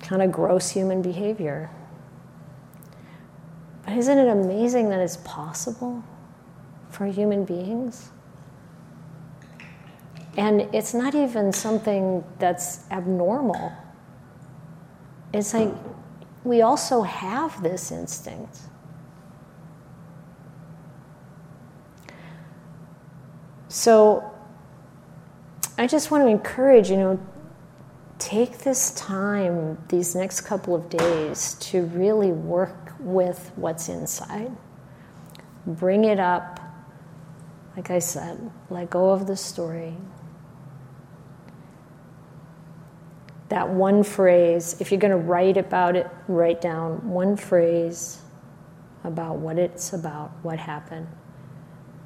kind 0.00 0.22
of 0.22 0.32
gross 0.32 0.70
human 0.70 1.02
behavior. 1.02 1.70
But 3.84 3.96
isn't 3.96 4.18
it 4.18 4.28
amazing 4.28 4.90
that 4.90 5.00
it's 5.00 5.16
possible 5.18 6.04
for 6.96 7.06
human 7.06 7.44
beings? 7.44 8.10
And 10.36 10.62
it's 10.74 10.94
not 10.94 11.14
even 11.14 11.52
something 11.52 12.24
that's 12.38 12.90
abnormal. 12.90 13.72
It's 15.32 15.52
like 15.52 15.72
we 16.44 16.62
also 16.62 17.02
have 17.02 17.62
this 17.62 17.90
instinct. 17.90 18.58
So 23.68 24.30
I 25.76 25.86
just 25.86 26.10
want 26.10 26.24
to 26.24 26.28
encourage, 26.28 26.90
you 26.90 26.96
know, 26.96 27.20
take 28.18 28.58
this 28.58 28.92
time, 28.92 29.76
these 29.88 30.14
next 30.14 30.42
couple 30.42 30.74
of 30.74 30.88
days, 30.88 31.54
to 31.60 31.82
really 31.86 32.32
work 32.32 32.94
with 32.98 33.52
what's 33.56 33.90
inside. 33.90 34.50
Bring 35.66 36.04
it 36.04 36.18
up. 36.18 36.60
Like 37.76 37.90
I 37.90 37.98
said, 37.98 38.50
let 38.70 38.88
go 38.88 39.10
of 39.10 39.26
the 39.26 39.36
story. 39.36 39.94
That 43.50 43.68
one 43.68 44.02
phrase, 44.02 44.80
if 44.80 44.90
you're 44.90 45.00
going 45.00 45.12
to 45.12 45.16
write 45.16 45.56
about 45.56 45.94
it, 45.94 46.08
write 46.26 46.60
down 46.60 47.10
one 47.10 47.36
phrase 47.36 48.22
about 49.04 49.36
what 49.36 49.58
it's 49.58 49.92
about, 49.92 50.32
what 50.42 50.58
happened. 50.58 51.06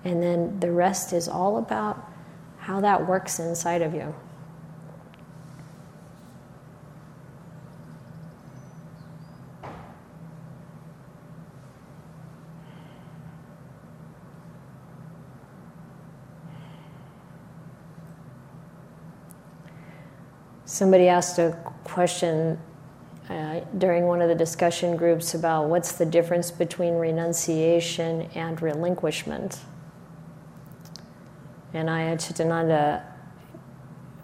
And 0.04 0.22
then 0.22 0.60
the 0.60 0.72
rest 0.72 1.12
is 1.12 1.28
all 1.28 1.56
about 1.56 2.10
how 2.58 2.80
that 2.80 3.06
works 3.06 3.38
inside 3.38 3.80
of 3.80 3.94
you. 3.94 4.14
Somebody 20.80 21.08
asked 21.08 21.38
a 21.38 21.54
question 21.84 22.58
uh, 23.28 23.60
during 23.76 24.06
one 24.06 24.22
of 24.22 24.30
the 24.30 24.34
discussion 24.34 24.96
groups 24.96 25.34
about 25.34 25.68
what's 25.68 25.92
the 25.92 26.06
difference 26.06 26.50
between 26.50 26.94
renunciation 26.94 28.22
and 28.34 28.62
relinquishment. 28.62 29.58
And 31.74 31.86
Ayya 31.90 32.16
Cittananda, 32.16 33.02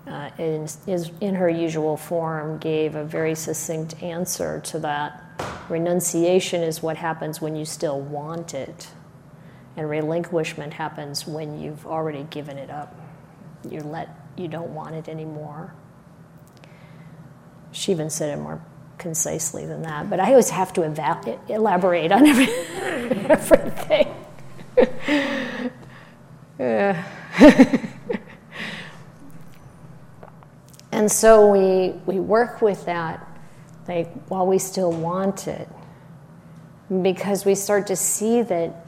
uh, 0.07 0.31
in, 0.38 0.62
is, 0.87 1.11
in 1.21 1.35
her 1.35 1.51
usual 1.51 1.99
form, 1.99 2.57
gave 2.57 2.95
a 2.95 3.05
very 3.05 3.35
succinct 3.35 4.03
answer 4.03 4.61
to 4.61 4.79
that. 4.79 5.23
Renunciation 5.69 6.62
is 6.62 6.83
what 6.83 6.97
happens 6.97 7.38
when 7.38 7.55
you 7.55 7.66
still 7.66 8.01
want 8.01 8.55
it, 8.55 8.88
and 9.77 9.90
relinquishment 9.90 10.73
happens 10.73 11.27
when 11.27 11.61
you've 11.61 11.87
already 11.87 12.23
given 12.31 12.57
it 12.57 12.71
up. 12.71 12.99
You 13.71 13.81
let 13.81 14.09
you 14.38 14.49
don't 14.49 14.75
want 14.75 14.95
it 14.95 15.07
anymore. 15.07 15.75
She 17.76 17.92
even 17.92 18.08
said 18.08 18.30
it 18.30 18.40
more 18.40 18.58
concisely 18.96 19.66
than 19.66 19.82
that, 19.82 20.08
but 20.08 20.18
I 20.18 20.30
always 20.30 20.48
have 20.48 20.72
to 20.72 20.84
eva- 20.86 21.38
elaborate 21.46 22.10
on 22.10 22.26
every, 22.32 22.48
everything. 23.28 24.14
and 30.90 31.12
so 31.12 31.50
we, 31.50 31.90
we 32.06 32.18
work 32.18 32.62
with 32.62 32.86
that 32.86 33.22
like 33.86 34.10
while 34.28 34.46
we 34.46 34.58
still 34.58 34.90
want 34.90 35.46
it 35.46 35.68
because 37.02 37.44
we 37.44 37.54
start 37.54 37.86
to 37.86 37.96
see 37.96 38.40
that 38.42 38.86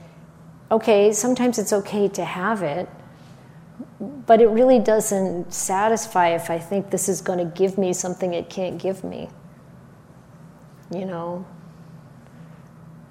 okay 0.70 1.12
sometimes 1.12 1.58
it's 1.58 1.72
okay 1.72 2.08
to 2.08 2.24
have 2.24 2.62
it 2.62 2.88
but 4.00 4.40
it 4.40 4.48
really 4.48 4.78
doesn't 4.78 5.52
satisfy 5.52 6.28
if 6.28 6.50
i 6.50 6.58
think 6.58 6.90
this 6.90 7.08
is 7.08 7.20
going 7.20 7.38
to 7.38 7.44
give 7.56 7.76
me 7.76 7.92
something 7.92 8.34
it 8.34 8.48
can't 8.48 8.78
give 8.78 9.02
me 9.02 9.28
you 10.94 11.04
know 11.04 11.44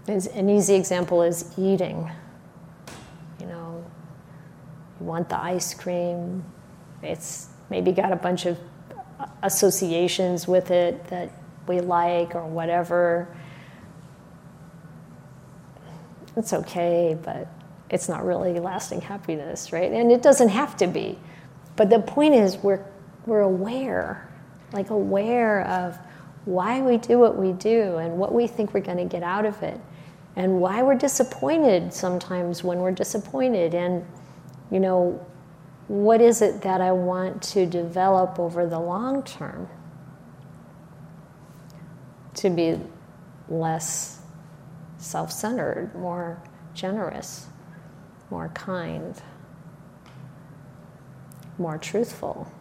an 0.08 0.50
easy 0.50 0.76
example 0.76 1.22
is 1.22 1.54
eating 1.58 2.10
you 3.40 3.46
know, 3.46 3.84
you 5.00 5.06
want 5.06 5.30
the 5.30 5.40
ice 5.40 5.74
cream. 5.74 6.44
It's 7.04 7.48
maybe 7.70 7.92
got 7.92 8.12
a 8.12 8.16
bunch 8.16 8.46
of 8.46 8.58
associations 9.44 10.48
with 10.48 10.72
it 10.72 11.04
that 11.08 11.32
we 11.68 11.80
like 11.80 12.36
or 12.36 12.46
whatever. 12.46 13.28
It's 16.36 16.54
okay, 16.54 17.18
but 17.24 17.48
it's 17.90 18.10
not 18.10 18.26
really 18.26 18.60
lasting 18.60 19.02
happiness, 19.02 19.72
right? 19.72 19.92
And 19.92 20.12
it 20.12 20.22
doesn't 20.22 20.50
have 20.50 20.76
to 20.78 20.88
be. 20.88 21.18
But 21.76 21.90
the 21.90 22.00
point 22.00 22.34
is, 22.34 22.58
we're, 22.58 22.84
we're 23.26 23.42
aware, 23.42 24.30
like 24.74 24.90
aware 24.90 25.66
of 25.68 25.98
why 26.46 26.82
we 26.82 26.98
do 26.98 27.20
what 27.20 27.38
we 27.38 27.52
do 27.54 27.98
and 27.98 28.18
what 28.18 28.34
we 28.34 28.48
think 28.48 28.74
we're 28.74 28.80
going 28.80 28.98
to 28.98 29.06
get 29.06 29.24
out 29.24 29.46
of 29.46 29.62
it 29.64 29.80
and 30.36 30.60
why 30.60 30.82
we're 30.84 30.96
disappointed 30.96 31.94
sometimes 31.94 32.64
when 32.64 32.80
we're 32.80 32.92
disappointed 32.92 33.74
and 33.74 34.06
you 34.72 34.80
know 34.80 35.26
what 35.88 36.22
is 36.22 36.42
it 36.42 36.62
that 36.62 36.80
I 36.80 36.92
want 36.92 37.42
to 37.44 37.66
develop 37.66 38.40
over 38.40 38.66
the 38.66 38.80
long 38.80 39.24
term 39.24 39.70
to 42.36 42.50
be 42.50 42.80
less 43.50 44.22
self 44.98 45.32
centered, 45.32 45.96
more 45.96 46.42
generous, 46.74 47.48
more 48.30 48.50
kind, 48.50 49.22
more 51.58 51.78
truthful. 51.78 52.52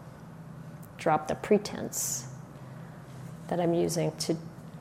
Drop 0.97 1.29
the 1.29 1.35
pretense 1.35 2.29
that 3.49 3.61
I'm 3.61 3.75
using 3.75 4.13
to 4.19 4.37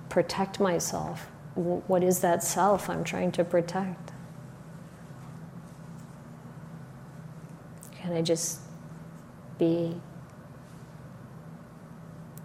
protect 0.09 0.59
myself. 0.59 1.27
What 1.55 2.03
is 2.03 2.19
that 2.19 2.43
self 2.43 2.89
I'm 2.89 3.03
trying 3.03 3.31
to 3.33 3.43
protect? 3.43 4.11
Can 7.95 8.13
I 8.13 8.21
just 8.21 8.59
be, 9.57 9.95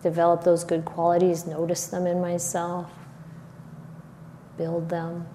develop 0.02 0.42
those 0.42 0.64
good 0.64 0.84
qualities, 0.84 1.46
notice 1.46 1.86
them 1.88 2.06
in 2.06 2.20
myself, 2.20 2.90
build 4.56 4.88
them? 4.88 5.26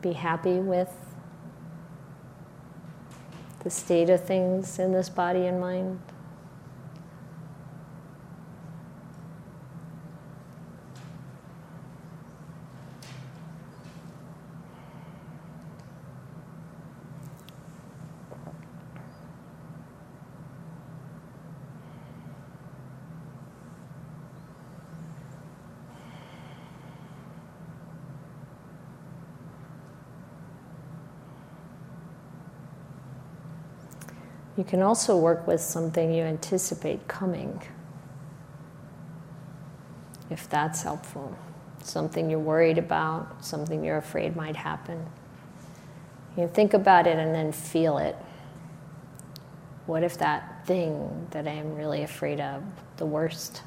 Be 0.00 0.12
happy 0.12 0.58
with 0.58 0.94
the 3.64 3.70
state 3.70 4.10
of 4.10 4.24
things 4.24 4.78
in 4.78 4.92
this 4.92 5.08
body 5.08 5.46
and 5.46 5.60
mind? 5.60 6.00
You 34.58 34.64
can 34.64 34.82
also 34.82 35.16
work 35.16 35.46
with 35.46 35.60
something 35.60 36.12
you 36.12 36.24
anticipate 36.24 37.06
coming, 37.06 37.62
if 40.30 40.50
that's 40.50 40.82
helpful. 40.82 41.38
Something 41.84 42.28
you're 42.28 42.40
worried 42.40 42.76
about, 42.76 43.44
something 43.44 43.84
you're 43.84 43.98
afraid 43.98 44.34
might 44.34 44.56
happen. 44.56 45.06
You 46.36 46.48
think 46.48 46.74
about 46.74 47.06
it 47.06 47.20
and 47.20 47.32
then 47.32 47.52
feel 47.52 47.98
it. 47.98 48.16
What 49.86 50.02
if 50.02 50.18
that 50.18 50.66
thing 50.66 51.28
that 51.30 51.46
I'm 51.46 51.76
really 51.76 52.02
afraid 52.02 52.40
of, 52.40 52.64
the 52.96 53.06
worst, 53.06 53.62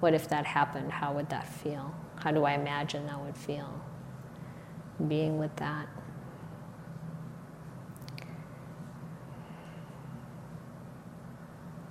what 0.00 0.14
if 0.14 0.28
that 0.30 0.44
happened? 0.44 0.90
How 0.90 1.12
would 1.12 1.28
that 1.28 1.46
feel? 1.46 1.94
How 2.16 2.32
do 2.32 2.42
I 2.44 2.54
imagine 2.54 3.06
that 3.06 3.20
would 3.20 3.36
feel? 3.36 3.80
Being 5.06 5.38
with 5.38 5.54
that. 5.56 5.86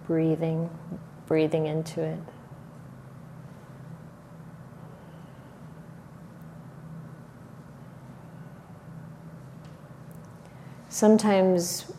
Breathing, 0.08 0.70
breathing 1.28 1.67
into 1.67 2.02
it. 2.02 2.20
Sometimes 10.88 11.91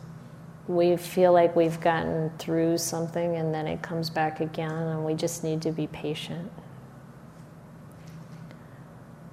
we 0.67 0.97
feel 0.97 1.31
like 1.31 1.55
we've 1.55 1.79
gotten 1.79 2.31
through 2.37 2.77
something 2.77 3.37
and 3.37 3.53
then 3.53 3.65
it 3.67 3.81
comes 3.81 4.09
back 4.09 4.39
again, 4.41 4.71
and 4.71 5.05
we 5.05 5.13
just 5.13 5.43
need 5.43 5.61
to 5.61 5.71
be 5.71 5.87
patient. 5.87 6.51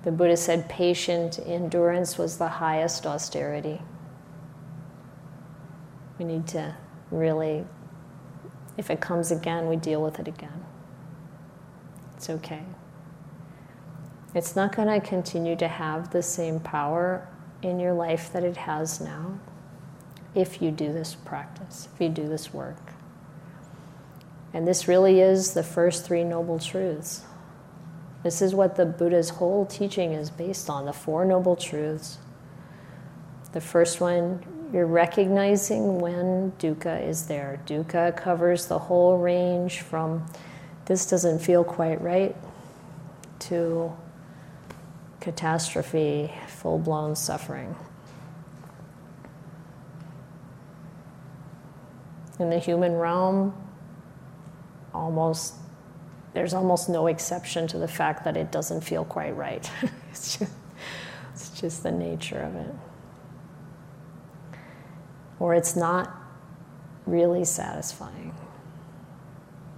The 0.05 0.13
Buddha 0.13 0.37
said 0.37 0.69
patient 0.69 1.41
endurance 1.45 2.17
was 2.17 2.39
the 2.39 2.47
highest 2.47 3.07
austerity. 3.07 3.81
We 6.19 6.27
need 6.27 6.47
to 6.49 6.77
really 7.11 7.65
if 8.77 8.91
it 8.91 9.01
comes 9.01 9.31
again, 9.31 9.69
we 9.69 9.77
deal 9.77 10.03
with 10.03 10.19
it 10.19 10.29
again. 10.29 10.65
It's 12.17 12.31
okay. 12.31 12.63
It's 14.35 14.55
not 14.55 14.75
going 14.75 14.89
to 14.89 15.07
continue 15.07 15.57
to 15.57 15.69
have 15.69 16.11
the 16.11 16.23
same 16.23 16.61
power 16.61 17.29
in 17.63 17.81
your 17.81 17.95
life 17.95 18.33
that 18.33 18.45
it 18.45 18.57
has 18.57 19.01
now 19.01 19.39
if 20.35 20.61
you 20.61 20.71
do 20.71 20.93
this 20.93 21.15
practice, 21.15 21.89
if 21.95 22.01
you 22.01 22.09
do 22.11 22.29
this 22.29 22.53
work. 22.53 22.93
And 24.53 24.69
this 24.69 24.87
really 24.87 25.21
is 25.21 25.55
the 25.55 25.63
first 25.63 26.05
three 26.05 26.25
noble 26.25 26.59
truths. 26.59 27.23
This 28.23 28.43
is 28.43 28.55
what 28.55 28.77
the 28.77 28.85
Buddha's 28.85 29.31
whole 29.31 29.65
teaching 29.65 30.13
is 30.13 30.31
based 30.31 30.69
on 30.69 30.85
the 30.85 30.93
Four 30.93 31.25
Noble 31.25 31.57
Truths. 31.57 32.19
The 33.53 33.61
first 33.61 34.01
one 34.01 34.45
you're 34.73 34.87
recognizing 34.87 36.01
when 36.01 36.53
dukkha 36.59 37.07
is 37.07 37.27
there. 37.27 37.61
Dukkha 37.67 38.17
covers 38.17 38.67
the 38.67 38.79
whole 38.79 39.19
range 39.19 39.81
from 39.81 40.27
this 40.87 41.07
doesn't 41.07 41.41
feel 41.41 41.65
quite 41.65 42.01
right 42.01 42.37
to 43.41 43.93
catastrophe, 45.21 46.33
full 46.49 46.79
blown 46.79 47.17
suffering. 47.17 47.75
In 52.39 52.51
the 52.51 52.59
human 52.59 52.93
realm, 52.95 53.55
almost 54.93 55.55
there's 56.35 56.53
almost 56.53 56.89
no 56.89 57.07
exception 57.07 57.67
to 57.69 57.79
the 57.79 57.89
fact 57.89 58.25
that 58.25 58.37
it 58.37 58.53
doesn't 58.53 58.83
feel 58.83 59.05
quite 59.05 59.35
right. 59.37 59.71
it's, 60.11 60.39
just, 60.39 60.53
it's 61.33 61.61
just 61.61 61.83
the 61.83 61.91
nature 61.91 62.41
of 62.41 62.55
it 62.57 62.75
or 65.39 65.55
it's 65.55 65.77
not 65.77 66.15
really 67.07 67.45
satisfying. 67.45 68.35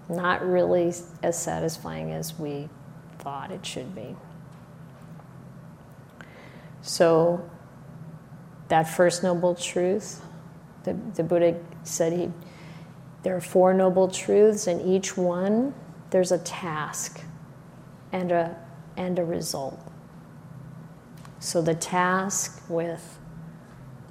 Not 0.09 0.47
really 0.47 0.95
as 1.23 1.41
satisfying 1.41 2.13
as 2.13 2.39
we 2.39 2.69
thought 3.19 3.51
it 3.51 3.65
should 3.65 3.95
be. 3.95 4.17
So, 6.81 7.49
that 8.69 8.85
first 8.85 9.23
noble 9.23 9.55
truth, 9.55 10.23
the, 10.85 10.95
the 11.15 11.23
Buddha 11.23 11.59
said 11.83 12.13
he, 12.13 12.31
there 13.23 13.37
are 13.37 13.41
four 13.41 13.75
noble 13.75 14.09
truths, 14.09 14.67
and 14.67 14.81
each 14.81 15.17
one 15.17 15.75
there's 16.11 16.33
a 16.33 16.39
task 16.39 17.21
and 18.13 18.33
a, 18.33 18.57
and 18.97 19.19
a 19.19 19.25
result. 19.25 19.79
So, 21.41 21.61
the 21.61 21.75
task 21.75 22.63
with 22.69 23.19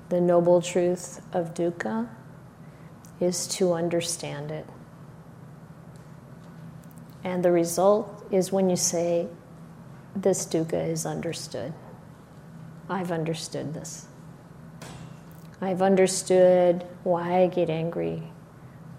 the 0.09 0.21
noble 0.21 0.61
truth 0.61 1.21
of 1.33 1.53
dukkha 1.53 2.07
is 3.19 3.47
to 3.47 3.73
understand 3.73 4.51
it. 4.51 4.65
And 7.23 7.43
the 7.43 7.51
result 7.51 8.25
is 8.31 8.51
when 8.51 8.69
you 8.69 8.75
say, 8.75 9.27
This 10.15 10.45
dukkha 10.45 10.89
is 10.89 11.05
understood. 11.05 11.73
I've 12.89 13.11
understood 13.11 13.73
this. 13.73 14.07
I've 15.59 15.81
understood 15.81 16.85
why 17.03 17.41
I 17.41 17.47
get 17.47 17.69
angry 17.69 18.23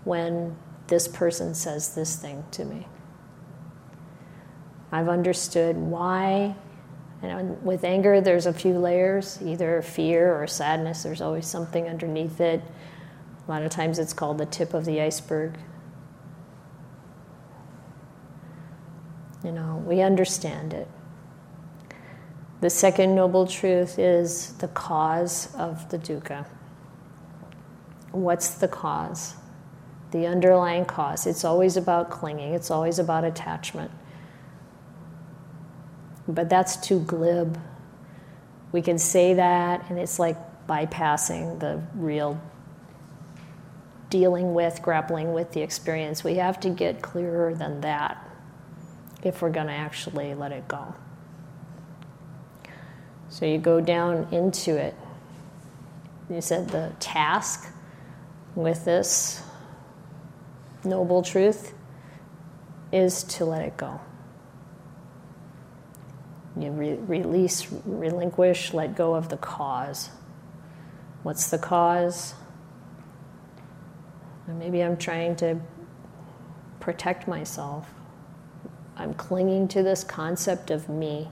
when 0.04 0.56
this 0.88 1.06
person 1.08 1.54
says 1.54 1.94
this 1.94 2.16
thing 2.16 2.44
to 2.52 2.64
me. 2.64 2.86
I've 4.90 5.08
understood 5.08 5.76
why 5.76 6.56
and 7.22 7.62
with 7.64 7.84
anger, 7.84 8.20
there's 8.20 8.46
a 8.46 8.52
few 8.52 8.78
layers 8.78 9.40
either 9.42 9.82
fear 9.82 10.40
or 10.40 10.46
sadness, 10.46 11.02
there's 11.02 11.20
always 11.20 11.46
something 11.46 11.88
underneath 11.88 12.40
it. 12.40 12.62
A 13.46 13.50
lot 13.50 13.62
of 13.62 13.70
times 13.70 13.98
it's 13.98 14.12
called 14.12 14.38
the 14.38 14.46
tip 14.46 14.74
of 14.74 14.84
the 14.84 15.00
iceberg. 15.00 15.58
You 19.42 19.52
know, 19.52 19.82
we 19.86 20.00
understand 20.00 20.74
it. 20.74 20.88
The 22.60 22.70
second 22.70 23.14
noble 23.14 23.46
truth 23.46 23.98
is 23.98 24.52
the 24.54 24.68
cause 24.68 25.54
of 25.54 25.88
the 25.90 25.98
dukkha. 25.98 26.46
What's 28.10 28.50
the 28.50 28.68
cause? 28.68 29.34
The 30.10 30.26
underlying 30.26 30.84
cause. 30.84 31.26
It's 31.26 31.44
always 31.44 31.76
about 31.76 32.10
clinging, 32.10 32.54
it's 32.54 32.70
always 32.70 32.98
about 32.98 33.24
attachment 33.24 33.90
but 36.28 36.50
that's 36.50 36.76
too 36.76 37.00
glib. 37.00 37.58
We 38.70 38.82
can 38.82 38.98
say 38.98 39.34
that, 39.34 39.88
and 39.88 39.98
it's 39.98 40.18
like 40.18 40.36
bypassing 40.68 41.58
the 41.58 41.82
real 41.94 42.40
dealing 44.10 44.54
with, 44.54 44.80
grappling 44.82 45.32
with 45.32 45.52
the 45.52 45.62
experience. 45.62 46.22
We 46.22 46.34
have 46.36 46.60
to 46.60 46.70
get 46.70 47.02
clearer 47.02 47.54
than 47.54 47.80
that 47.80 48.22
if 49.22 49.42
we're 49.42 49.50
going 49.50 49.66
to 49.66 49.72
actually 49.72 50.34
let 50.34 50.52
it 50.52 50.68
go. 50.68 50.94
So 53.30 53.44
you 53.44 53.58
go 53.58 53.80
down 53.80 54.28
into 54.32 54.76
it. 54.76 54.94
You 56.30 56.40
said 56.40 56.68
the 56.68 56.92
task 57.00 57.72
with 58.54 58.84
this 58.84 59.42
noble 60.84 61.22
truth 61.22 61.74
is 62.92 63.22
to 63.24 63.44
let 63.44 63.62
it 63.62 63.76
go. 63.76 64.00
You 66.60 66.70
re- 66.72 66.96
release, 66.96 67.68
relinquish, 67.84 68.74
let 68.74 68.96
go 68.96 69.14
of 69.14 69.28
the 69.28 69.36
cause. 69.36 70.10
What's 71.22 71.50
the 71.50 71.58
cause? 71.58 72.34
maybe 74.46 74.82
I'm 74.82 74.96
trying 74.96 75.36
to 75.36 75.60
protect 76.80 77.28
myself. 77.28 77.86
I'm 78.96 79.12
clinging 79.12 79.68
to 79.68 79.82
this 79.82 80.02
concept 80.02 80.70
of 80.70 80.88
me, 80.88 81.28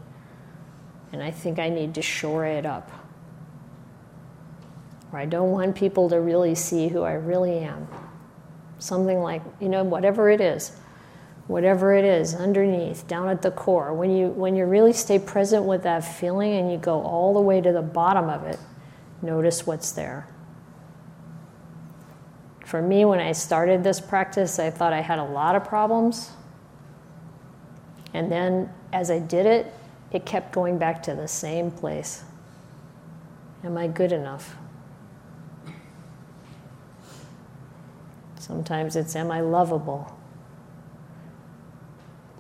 and 1.13 1.23
I 1.23 1.31
think 1.31 1.59
I 1.59 1.71
need 1.71 1.95
to 1.95 2.03
shore 2.03 2.45
it 2.45 2.67
up. 2.67 2.91
Or 5.13 5.19
I 5.19 5.25
don't 5.25 5.51
want 5.51 5.75
people 5.75 6.11
to 6.11 6.21
really 6.21 6.55
see 6.55 6.89
who 6.89 7.03
I 7.03 7.15
really 7.15 7.59
am. 7.61 7.89
Something 8.79 9.21
like, 9.21 9.43
you 9.61 9.71
know, 9.71 9.83
whatever 9.83 10.29
it 10.29 10.43
is 10.43 10.73
whatever 11.47 11.95
it 11.95 12.05
is 12.05 12.35
underneath 12.35 13.07
down 13.07 13.29
at 13.29 13.43
the 13.43 13.51
core. 13.51 13.95
When 13.95 14.11
you 14.11 14.29
when 14.29 14.57
you 14.57 14.65
really 14.65 14.93
stay 14.93 15.19
present 15.19 15.65
with 15.65 15.83
that 15.85 16.01
feeling 16.01 16.55
and 16.55 16.71
you 16.71 16.79
go 16.79 17.01
all 17.03 17.35
the 17.35 17.41
way 17.41 17.61
to 17.61 17.73
the 17.73 17.83
bottom 17.83 18.29
of 18.29 18.45
it 18.45 18.59
notice 19.23 19.67
what's 19.67 19.93
there. 19.93 20.29
For 22.65 22.83
me 22.83 23.05
when 23.05 23.21
i 23.21 23.33
started 23.33 23.85
this 23.85 24.01
practice 24.01 24.59
i 24.59 24.71
thought 24.71 24.93
i 24.93 25.01
had 25.01 25.19
a 25.19 25.25
lot 25.25 25.55
of 25.55 25.65
problems. 25.65 26.31
And 28.13 28.31
then 28.31 28.71
as 28.93 29.11
i 29.11 29.19
did 29.19 29.47
it 29.47 29.73
it 30.11 30.27
kept 30.27 30.53
going 30.53 30.79
back 30.79 31.03
to 31.05 31.15
the 31.15 31.29
same 31.29 31.71
place. 31.71 32.25
Am 33.63 33.79
i 33.79 33.87
good 33.87 34.11
enough? 34.11 34.57
Sometimes 38.41 38.97
it's 38.97 39.15
am 39.15 39.31
i 39.31 39.41
lovable 39.41 40.16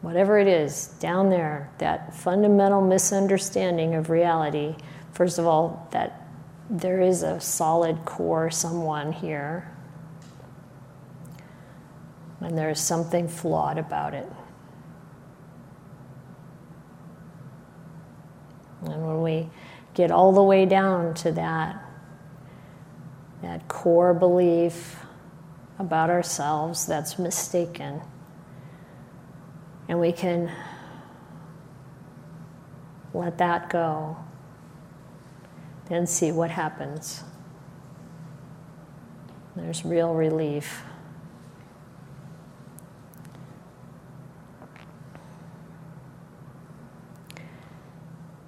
whatever 0.02 0.38
it 0.38 0.46
is 0.46 0.88
down 1.00 1.30
there, 1.30 1.70
that 1.78 2.14
fundamental 2.14 2.80
misunderstanding 2.80 3.94
of 3.94 4.10
reality, 4.10 4.74
first 5.12 5.38
of 5.38 5.46
all, 5.46 5.88
that 5.92 6.26
there 6.68 7.00
is 7.00 7.22
a 7.22 7.40
solid 7.40 8.04
core 8.04 8.50
someone 8.50 9.12
here, 9.12 9.70
and 12.40 12.56
there's 12.56 12.80
something 12.80 13.28
flawed 13.28 13.78
about 13.78 14.14
it. 14.14 14.30
And 18.82 19.06
when 19.06 19.22
we 19.22 19.48
get 19.94 20.10
all 20.10 20.32
the 20.32 20.42
way 20.42 20.66
down 20.66 21.14
to 21.14 21.32
that, 21.32 21.82
that 23.42 23.66
core 23.68 24.14
belief 24.14 24.96
about 25.78 26.10
ourselves 26.10 26.86
that's 26.86 27.18
mistaken 27.18 28.00
and 29.88 30.00
we 30.00 30.12
can 30.12 30.50
let 33.14 33.38
that 33.38 33.70
go, 33.70 34.16
then 35.88 36.06
see 36.06 36.32
what 36.32 36.50
happens. 36.50 37.22
There's 39.54 39.84
real 39.84 40.14
relief. 40.14 40.82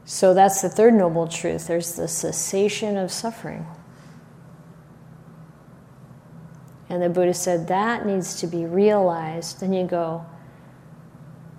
So 0.05 0.35
that's 0.35 0.62
the 0.62 0.68
third 0.68 0.94
noble 0.94 1.29
truth. 1.29 1.66
There's 1.66 1.94
the 1.94 2.09
cessation 2.09 2.96
of 2.96 3.12
suffering. 3.12 3.66
And 6.88 7.03
the 7.03 7.09
Buddha 7.09 7.35
said 7.35 7.68
that 7.68 8.05
needs 8.05 8.40
to 8.40 8.46
be 8.46 8.64
realized. 8.64 9.61
Then 9.61 9.72
you 9.72 9.87
go, 9.87 10.27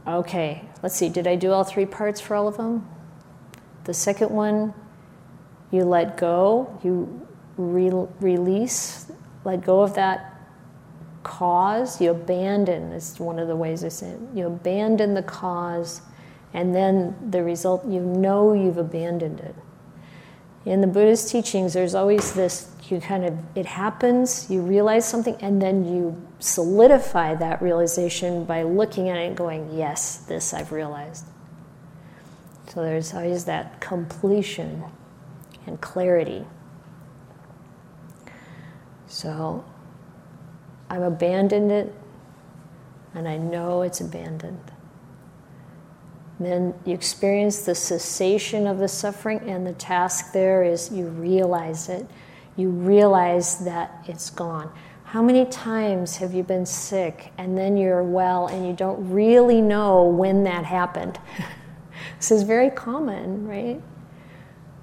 Okay, 0.09 0.63
let's 0.81 0.95
see, 0.95 1.07
did 1.07 1.27
I 1.27 1.35
do 1.35 1.51
all 1.51 1.63
three 1.63 1.85
parts 1.85 2.19
for 2.19 2.35
all 2.35 2.47
of 2.47 2.57
them? 2.57 2.87
The 3.83 3.93
second 3.93 4.31
one, 4.31 4.73
you 5.69 5.83
let 5.83 6.17
go, 6.17 6.79
you 6.83 7.27
re- 7.57 8.07
release, 8.19 9.11
let 9.45 9.61
go 9.63 9.81
of 9.81 9.93
that 9.93 10.35
cause, 11.21 12.01
you 12.01 12.09
abandon, 12.09 12.91
is 12.91 13.19
one 13.19 13.37
of 13.37 13.47
the 13.47 13.55
ways 13.55 13.83
I 13.83 13.89
say 13.89 14.09
it. 14.09 14.19
You 14.33 14.47
abandon 14.47 15.13
the 15.13 15.21
cause, 15.21 16.01
and 16.55 16.73
then 16.73 17.15
the 17.29 17.43
result, 17.43 17.85
you 17.85 17.99
know 17.99 18.53
you've 18.53 18.79
abandoned 18.79 19.41
it. 19.41 19.53
In 20.65 20.81
the 20.81 20.87
Buddhist 20.87 21.29
teachings, 21.29 21.73
there's 21.73 21.95
always 21.95 22.33
this 22.33 22.69
you 22.91 22.99
kind 22.99 23.25
of, 23.25 23.37
it 23.55 23.65
happens, 23.65 24.49
you 24.49 24.61
realize 24.61 25.07
something, 25.07 25.35
and 25.41 25.61
then 25.61 25.85
you 25.85 26.19
solidify 26.39 27.35
that 27.35 27.61
realization 27.61 28.45
by 28.45 28.63
looking 28.63 29.09
at 29.09 29.17
it 29.17 29.27
and 29.27 29.37
going, 29.37 29.77
yes, 29.77 30.17
this 30.17 30.53
I've 30.53 30.71
realized. 30.71 31.25
So 32.67 32.81
there's 32.81 33.13
always 33.13 33.45
that 33.45 33.79
completion 33.79 34.83
and 35.65 35.79
clarity. 35.81 36.45
So 39.07 39.65
I've 40.89 41.01
abandoned 41.01 41.71
it, 41.71 41.93
and 43.13 43.27
I 43.27 43.37
know 43.37 43.81
it's 43.81 44.01
abandoned. 44.01 44.71
Then 46.39 46.73
you 46.85 46.93
experience 46.93 47.63
the 47.63 47.75
cessation 47.75 48.65
of 48.65 48.77
the 48.77 48.87
suffering, 48.87 49.39
and 49.49 49.67
the 49.67 49.73
task 49.73 50.31
there 50.31 50.63
is 50.63 50.91
you 50.91 51.07
realize 51.07 51.89
it 51.89 52.07
you 52.59 52.69
realize 52.69 53.59
that 53.59 54.03
it's 54.07 54.29
gone. 54.29 54.69
How 55.05 55.23
many 55.23 55.45
times 55.45 56.17
have 56.17 56.33
you 56.33 56.43
been 56.43 56.65
sick 56.65 57.31
and 57.37 57.57
then 57.57 57.77
you're 57.77 58.03
well 58.03 58.47
and 58.47 58.67
you 58.67 58.73
don't 58.73 59.09
really 59.09 59.61
know 59.61 60.03
when 60.03 60.43
that 60.43 60.65
happened? 60.65 61.17
this 62.17 62.31
is 62.31 62.43
very 62.43 62.69
common, 62.69 63.47
right? 63.47 63.81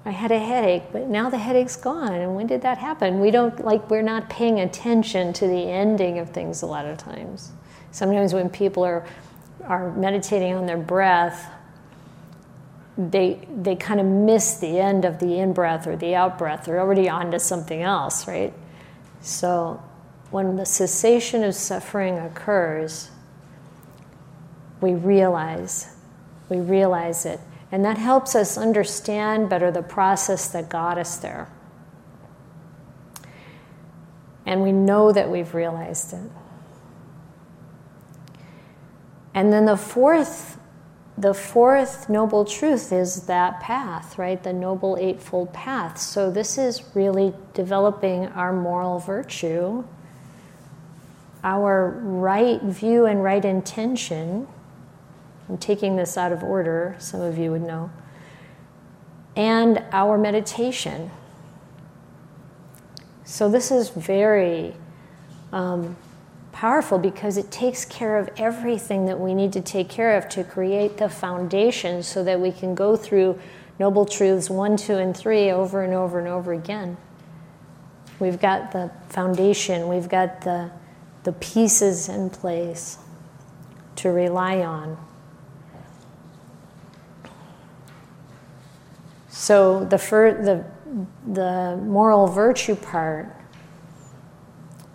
I 0.05 0.11
had 0.11 0.31
a 0.31 0.39
headache, 0.39 0.83
but 0.91 1.07
now 1.07 1.29
the 1.29 1.37
headache's 1.37 1.75
gone. 1.75 2.13
And 2.13 2.35
when 2.35 2.47
did 2.47 2.61
that 2.63 2.77
happen? 2.77 3.19
We 3.19 3.29
don't, 3.29 3.63
like, 3.63 3.89
we're 3.89 4.01
not 4.01 4.29
paying 4.29 4.61
attention 4.61 5.31
to 5.33 5.47
the 5.47 5.69
ending 5.69 6.17
of 6.19 6.31
things 6.31 6.61
a 6.61 6.65
lot 6.65 6.85
of 6.85 6.97
times. 6.97 7.51
Sometimes 7.91 8.33
when 8.33 8.49
people 8.49 8.83
are, 8.83 9.05
are 9.67 9.91
meditating 9.93 10.53
on 10.53 10.65
their 10.65 10.77
breath, 10.77 11.51
they 12.97 13.47
they 13.55 13.75
kind 13.75 13.99
of 13.99 14.05
miss 14.05 14.55
the 14.55 14.79
end 14.79 15.05
of 15.05 15.19
the 15.19 15.37
in 15.37 15.53
breath 15.53 15.85
or 15.85 15.95
the 15.95 16.15
out 16.15 16.37
breath. 16.37 16.65
They're 16.65 16.79
already 16.79 17.07
on 17.07 17.31
to 17.31 17.39
something 17.39 17.81
else, 17.81 18.27
right? 18.27 18.53
So 19.21 19.81
when 20.31 20.55
the 20.55 20.65
cessation 20.65 21.43
of 21.43 21.53
suffering 21.53 22.17
occurs, 22.17 23.11
we 24.81 24.93
realize, 24.93 25.95
we 26.49 26.59
realize 26.59 27.25
it. 27.25 27.39
And 27.71 27.83
that 27.85 27.97
helps 27.97 28.35
us 28.35 28.57
understand 28.57 29.49
better 29.49 29.71
the 29.71 29.81
process 29.81 30.47
that 30.49 30.69
got 30.69 30.97
us 30.97 31.17
there. 31.17 31.49
And 34.45 34.63
we 34.63 34.71
know 34.71 35.11
that 35.11 35.29
we've 35.29 35.53
realized 35.53 36.13
it. 36.13 36.31
And 39.37 39.53
then 39.53 39.65
the 39.65 39.77
fourth 39.77 40.57
the 41.15 41.33
fourth 41.33 42.09
noble 42.09 42.43
truth 42.43 42.91
is 42.91 43.27
that 43.27 43.59
path, 43.59 44.17
right? 44.17 44.41
The 44.41 44.53
noble 44.53 44.97
eightfold 44.99 45.53
path. 45.53 45.99
So, 45.99 46.31
this 46.31 46.57
is 46.57 46.83
really 46.95 47.33
developing 47.53 48.27
our 48.29 48.51
moral 48.51 48.97
virtue, 48.97 49.83
our 51.43 51.89
right 51.89 52.61
view 52.63 53.05
and 53.05 53.23
right 53.23 53.45
intention. 53.45 54.47
I'm 55.47 55.59
taking 55.59 55.97
this 55.97 56.17
out 56.17 56.31
of 56.31 56.43
order, 56.43 56.95
some 56.97 57.21
of 57.21 57.37
you 57.37 57.51
would 57.51 57.63
know, 57.63 57.91
and 59.35 59.83
our 59.91 60.17
meditation. 60.17 61.11
So, 63.23 63.49
this 63.49 63.69
is 63.69 63.89
very 63.89 64.73
um, 65.51 65.95
powerful 66.57 66.97
because 66.97 67.37
it 67.37 67.51
takes 67.51 67.85
care 67.85 68.17
of 68.17 68.27
everything 68.35 69.05
that 69.05 69.19
we 69.19 69.31
need 69.35 69.53
to 69.53 69.61
take 69.61 69.87
care 69.87 70.17
of 70.17 70.27
to 70.27 70.43
create 70.43 70.97
the 70.97 71.07
foundation 71.07 72.01
so 72.01 72.23
that 72.23 72.39
we 72.39 72.51
can 72.51 72.73
go 72.73 72.95
through 72.95 73.39
noble 73.77 74.07
truths 74.07 74.49
one, 74.49 74.75
two, 74.75 74.95
and 74.95 75.15
three 75.15 75.51
over 75.51 75.83
and 75.83 75.93
over 75.93 76.17
and 76.17 76.27
over 76.27 76.53
again. 76.53 76.97
We've 78.19 78.41
got 78.41 78.71
the 78.71 78.89
foundation, 79.09 79.87
we've 79.87 80.09
got 80.09 80.41
the, 80.41 80.71
the 81.25 81.33
pieces 81.33 82.09
in 82.09 82.31
place 82.31 82.97
to 83.97 84.09
rely 84.09 84.61
on. 84.61 84.97
So 89.29 89.85
the, 89.85 89.99
fir- 89.99 90.41
the, 90.43 90.65
the 91.31 91.77
moral 91.83 92.25
virtue 92.25 92.75
part 92.75 93.36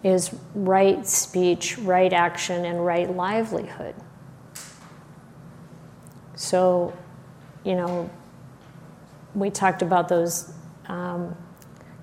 is 0.03 0.35
right 0.55 1.07
speech, 1.07 1.79
right 1.79 2.13
action, 2.13 2.65
and 2.65 2.85
right 2.85 3.15
livelihood. 3.15 3.95
So, 6.35 6.93
you 7.65 7.77
know, 7.77 8.11
we 9.35 9.51
talked 9.51 9.83
about 9.83 10.09
those 10.09 10.53
um, 10.87 11.37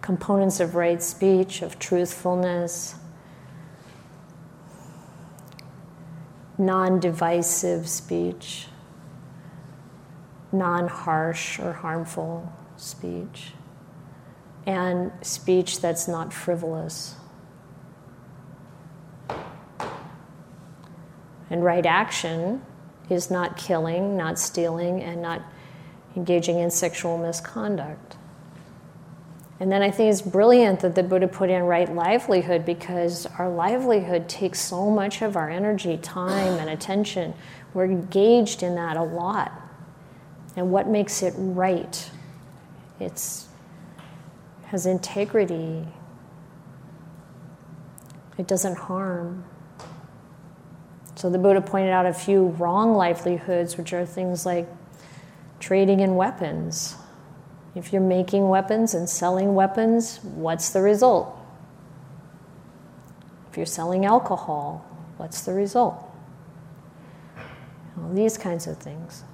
components 0.02 0.60
of 0.60 0.76
right 0.76 1.04
speech, 1.04 1.62
of 1.62 1.78
truthfulness, 1.78 2.96
non 6.58 7.00
divisive 7.00 7.90
speech, 7.90 8.68
non 10.52 10.88
harsh 10.88 11.60
or 11.60 11.74
harmful 11.74 12.52
speech, 12.78 13.54
and 14.66 15.12
speech 15.22 15.82
that's 15.82 16.08
not 16.08 16.34
frivolous. 16.34 17.16
And 21.50 21.64
right 21.64 21.86
action 21.86 22.62
is 23.10 23.32
not 23.32 23.58
killing, 23.58 24.16
not 24.16 24.38
stealing, 24.38 25.02
and 25.02 25.22
not 25.22 25.42
engaging 26.16 26.60
in 26.60 26.70
sexual 26.70 27.18
misconduct. 27.18 28.18
And 29.60 29.72
then 29.72 29.82
I 29.82 29.92
think 29.92 30.12
it's 30.12 30.22
brilliant 30.22 30.80
that 30.82 30.96
the 30.96 31.04
Buddha 31.04 31.28
put 31.28 31.50
in 31.50 31.64
right 31.64 31.94
livelihood 31.94 32.66
because 32.66 33.26
our 33.38 33.50
livelihood 33.50 34.30
takes 34.30 34.60
so 34.60 34.90
much 34.90 35.22
of 35.22 35.36
our 35.36 35.50
energy, 35.50 35.98
time, 35.98 36.54
and 36.60 36.70
attention. 36.70 37.34
We're 37.74 37.86
engaged 37.86 38.64
in 38.64 38.76
that 38.76 38.96
a 38.96 39.04
lot. 39.04 39.52
And 40.56 40.72
what 40.72 40.88
makes 40.88 41.22
it 41.24 41.34
right? 41.38 42.10
It's 43.00 43.50
has 44.70 44.86
integrity. 44.86 45.84
It 48.38 48.48
doesn't 48.48 48.78
harm. 48.78 49.44
So 51.20 51.30
the 51.30 51.38
Buddha 51.38 51.60
pointed 51.60 51.92
out 51.92 52.06
a 52.06 52.14
few 52.14 52.46
wrong 52.46 52.94
livelihoods, 52.94 53.78
which 53.78 53.92
are 53.92 54.06
things 54.06 54.46
like 54.46 54.70
trading 55.60 56.00
in 56.00 56.16
weapons. 56.16 56.96
If 57.76 57.92
you're 57.92 58.02
making 58.02 58.48
weapons 58.48 58.94
and 58.94 59.10
selling 59.10 59.54
weapons, 59.54 60.22
what's 60.24 60.70
the 60.70 60.80
result? 60.80 61.38
If 63.52 63.58
you're 63.58 63.66
selling 63.66 64.06
alcohol, 64.06 64.86
what's 65.18 65.42
the 65.42 65.54
result? 65.54 66.10
All 68.02 68.14
these 68.14 68.38
kinds 68.38 68.66
of 68.66 68.78
things. 68.78 69.26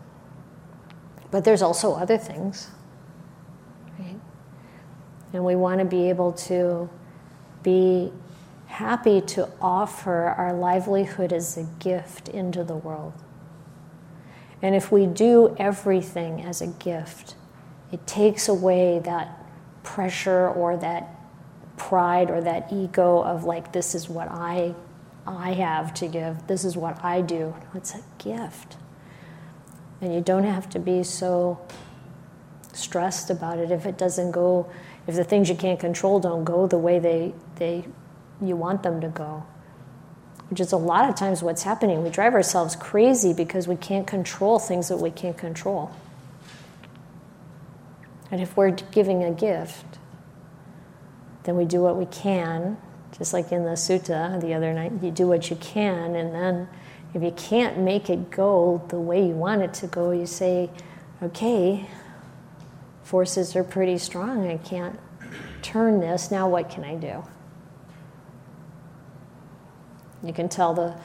But 1.29 1.43
there's 1.43 1.61
also 1.61 1.93
other 1.93 2.17
things. 2.17 2.67
Right? 3.99 4.19
And 5.33 5.45
we 5.45 5.55
want 5.55 5.81
to 5.81 5.85
be 5.85 6.09
able 6.09 6.31
to 6.49 6.89
be 7.61 8.11
happy 8.75 9.21
to 9.21 9.49
offer 9.61 10.35
our 10.37 10.51
livelihood 10.51 11.31
as 11.31 11.57
a 11.57 11.63
gift 11.79 12.27
into 12.27 12.61
the 12.61 12.75
world. 12.75 13.13
And 14.61 14.75
if 14.75 14.91
we 14.91 15.05
do 15.05 15.55
everything 15.57 16.41
as 16.41 16.61
a 16.61 16.67
gift, 16.67 17.35
it 17.93 18.05
takes 18.05 18.49
away 18.49 18.99
that 18.99 19.39
pressure 19.83 20.49
or 20.49 20.75
that 20.77 21.09
pride 21.77 22.29
or 22.29 22.41
that 22.41 22.71
ego 22.71 23.21
of 23.21 23.45
like 23.45 23.71
this 23.71 23.95
is 23.95 24.09
what 24.09 24.27
I 24.29 24.75
I 25.25 25.53
have 25.53 25.93
to 25.95 26.07
give. 26.07 26.45
This 26.47 26.65
is 26.65 26.75
what 26.75 27.03
I 27.03 27.21
do. 27.21 27.55
It's 27.73 27.95
a 27.95 28.01
gift. 28.17 28.75
And 30.01 30.13
you 30.13 30.21
don't 30.21 30.43
have 30.43 30.69
to 30.71 30.79
be 30.79 31.01
so 31.03 31.59
stressed 32.73 33.29
about 33.29 33.57
it 33.57 33.71
if 33.71 33.85
it 33.85 33.97
doesn't 33.97 34.31
go 34.31 34.69
if 35.07 35.15
the 35.15 35.23
things 35.23 35.47
you 35.47 35.55
can't 35.55 35.79
control 35.79 36.19
don't 36.19 36.43
go 36.43 36.67
the 36.67 36.77
way 36.77 36.99
they 36.99 37.33
they 37.55 37.85
you 38.41 38.55
want 38.55 38.83
them 38.83 39.01
to 39.01 39.07
go. 39.07 39.45
Which 40.49 40.59
is 40.59 40.71
a 40.71 40.77
lot 40.77 41.09
of 41.09 41.15
times 41.15 41.41
what's 41.41 41.63
happening. 41.63 42.03
We 42.03 42.09
drive 42.09 42.33
ourselves 42.33 42.75
crazy 42.75 43.33
because 43.33 43.67
we 43.67 43.75
can't 43.75 44.05
control 44.05 44.59
things 44.59 44.89
that 44.89 44.97
we 44.97 45.09
can't 45.09 45.37
control. 45.37 45.91
And 48.31 48.41
if 48.41 48.55
we're 48.57 48.71
giving 48.71 49.23
a 49.23 49.31
gift, 49.31 49.85
then 51.43 51.55
we 51.55 51.65
do 51.65 51.81
what 51.81 51.95
we 51.95 52.05
can, 52.07 52.77
just 53.17 53.33
like 53.33 53.51
in 53.51 53.63
the 53.63 53.71
sutta 53.71 54.39
the 54.41 54.53
other 54.53 54.73
night, 54.73 54.91
you 55.01 55.11
do 55.11 55.27
what 55.27 55.49
you 55.49 55.55
can, 55.57 56.15
and 56.15 56.33
then 56.33 56.67
if 57.13 57.23
you 57.23 57.31
can't 57.31 57.77
make 57.77 58.09
it 58.09 58.29
go 58.29 58.83
the 58.89 58.99
way 58.99 59.25
you 59.25 59.33
want 59.33 59.61
it 59.61 59.73
to 59.75 59.87
go, 59.87 60.11
you 60.11 60.25
say, 60.25 60.69
okay, 61.23 61.85
forces 63.03 63.55
are 63.55 63.63
pretty 63.63 63.97
strong, 63.97 64.47
I 64.49 64.57
can't 64.57 64.99
turn 65.61 65.99
this, 65.99 66.29
now 66.29 66.49
what 66.49 66.69
can 66.69 66.83
I 66.83 66.95
do? 66.95 67.23
You 70.25 70.33
can 70.33 70.49
tell 70.49 70.73
the, 70.73 70.95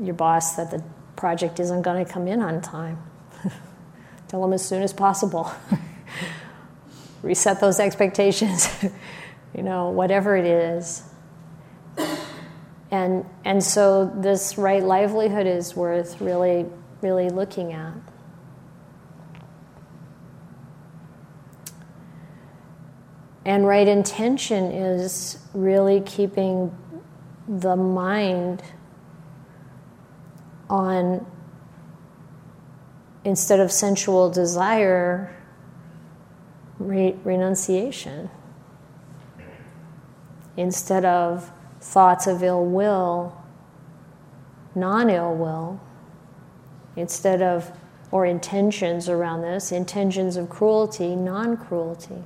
your 0.00 0.14
boss 0.14 0.56
that 0.56 0.70
the 0.70 0.82
project 1.16 1.60
isn't 1.60 1.82
going 1.82 2.04
to 2.04 2.10
come 2.10 2.26
in 2.26 2.40
on 2.40 2.60
time. 2.60 2.98
tell 4.28 4.40
them 4.40 4.52
as 4.52 4.66
soon 4.66 4.82
as 4.82 4.92
possible. 4.92 5.52
Reset 7.22 7.60
those 7.60 7.78
expectations, 7.78 8.68
you 9.54 9.62
know, 9.62 9.90
whatever 9.90 10.36
it 10.36 10.46
is. 10.46 11.02
And, 12.90 13.24
and 13.44 13.62
so 13.62 14.06
this 14.16 14.58
right 14.58 14.82
livelihood 14.82 15.46
is 15.46 15.76
worth 15.76 16.20
really, 16.20 16.66
really 17.02 17.28
looking 17.28 17.72
at. 17.72 17.94
And 23.44 23.66
right 23.66 23.86
intention 23.86 24.72
is 24.72 25.38
really 25.54 26.00
keeping 26.00 26.76
the 27.50 27.74
mind 27.74 28.62
on, 30.68 31.26
instead 33.24 33.58
of 33.58 33.72
sensual 33.72 34.30
desire, 34.30 35.36
re- 36.78 37.16
renunciation. 37.24 38.30
Instead 40.56 41.04
of 41.04 41.50
thoughts 41.80 42.28
of 42.28 42.42
ill 42.44 42.64
will, 42.64 43.36
non 44.76 45.10
ill 45.10 45.34
will. 45.34 45.80
Instead 46.94 47.42
of, 47.42 47.72
or 48.12 48.26
intentions 48.26 49.08
around 49.08 49.42
this, 49.42 49.72
intentions 49.72 50.36
of 50.36 50.48
cruelty, 50.48 51.16
non 51.16 51.56
cruelty. 51.56 52.22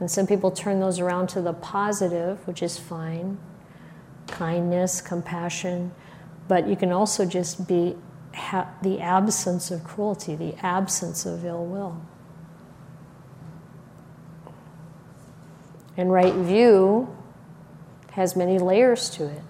And 0.00 0.10
some 0.10 0.26
people 0.26 0.50
turn 0.50 0.80
those 0.80 0.98
around 0.98 1.28
to 1.30 1.42
the 1.42 1.52
positive, 1.52 2.46
which 2.46 2.62
is 2.62 2.78
fine 2.78 3.38
kindness, 4.32 5.00
compassion, 5.00 5.92
but 6.48 6.66
you 6.66 6.74
can 6.74 6.90
also 6.90 7.24
just 7.24 7.68
be 7.68 7.94
ha- 8.34 8.68
the 8.82 9.00
absence 9.00 9.70
of 9.70 9.84
cruelty, 9.84 10.34
the 10.34 10.54
absence 10.64 11.24
of 11.24 11.44
ill 11.44 11.64
will. 11.64 12.02
And 15.96 16.10
right 16.10 16.34
view 16.34 17.14
has 18.12 18.34
many 18.34 18.58
layers 18.58 19.10
to 19.10 19.26
it. 19.26 19.42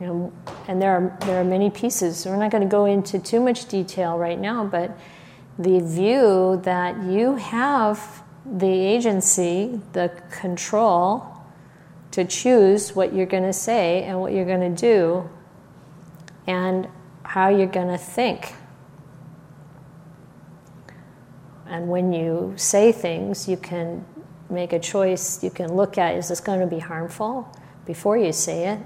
And 0.00 0.82
there 0.82 0.92
are, 0.92 1.16
there 1.20 1.40
are 1.40 1.44
many 1.44 1.70
pieces. 1.70 2.18
So 2.18 2.30
we're 2.30 2.36
not 2.36 2.50
going 2.50 2.62
to 2.62 2.68
go 2.68 2.84
into 2.84 3.18
too 3.18 3.40
much 3.40 3.66
detail 3.66 4.18
right 4.18 4.38
now, 4.38 4.64
but 4.64 4.98
the 5.58 5.80
view 5.80 6.60
that 6.64 7.02
you 7.04 7.36
have 7.36 8.22
the 8.44 8.66
agency, 8.66 9.80
the 9.92 10.10
control 10.30 11.33
to 12.14 12.24
choose 12.24 12.94
what 12.94 13.12
you're 13.12 13.26
going 13.26 13.42
to 13.42 13.52
say 13.52 14.04
and 14.04 14.20
what 14.20 14.32
you're 14.32 14.44
going 14.44 14.72
to 14.72 14.80
do 14.80 15.28
and 16.46 16.86
how 17.24 17.48
you're 17.48 17.66
going 17.66 17.88
to 17.88 17.98
think. 17.98 18.54
And 21.66 21.88
when 21.88 22.12
you 22.12 22.54
say 22.54 22.92
things, 22.92 23.48
you 23.48 23.56
can 23.56 24.04
make 24.48 24.72
a 24.72 24.78
choice. 24.78 25.42
You 25.42 25.50
can 25.50 25.74
look 25.74 25.98
at 25.98 26.14
is 26.14 26.28
this 26.28 26.38
going 26.38 26.60
to 26.60 26.68
be 26.68 26.78
harmful 26.78 27.52
before 27.84 28.16
you 28.16 28.32
say 28.32 28.68
it? 28.68 28.78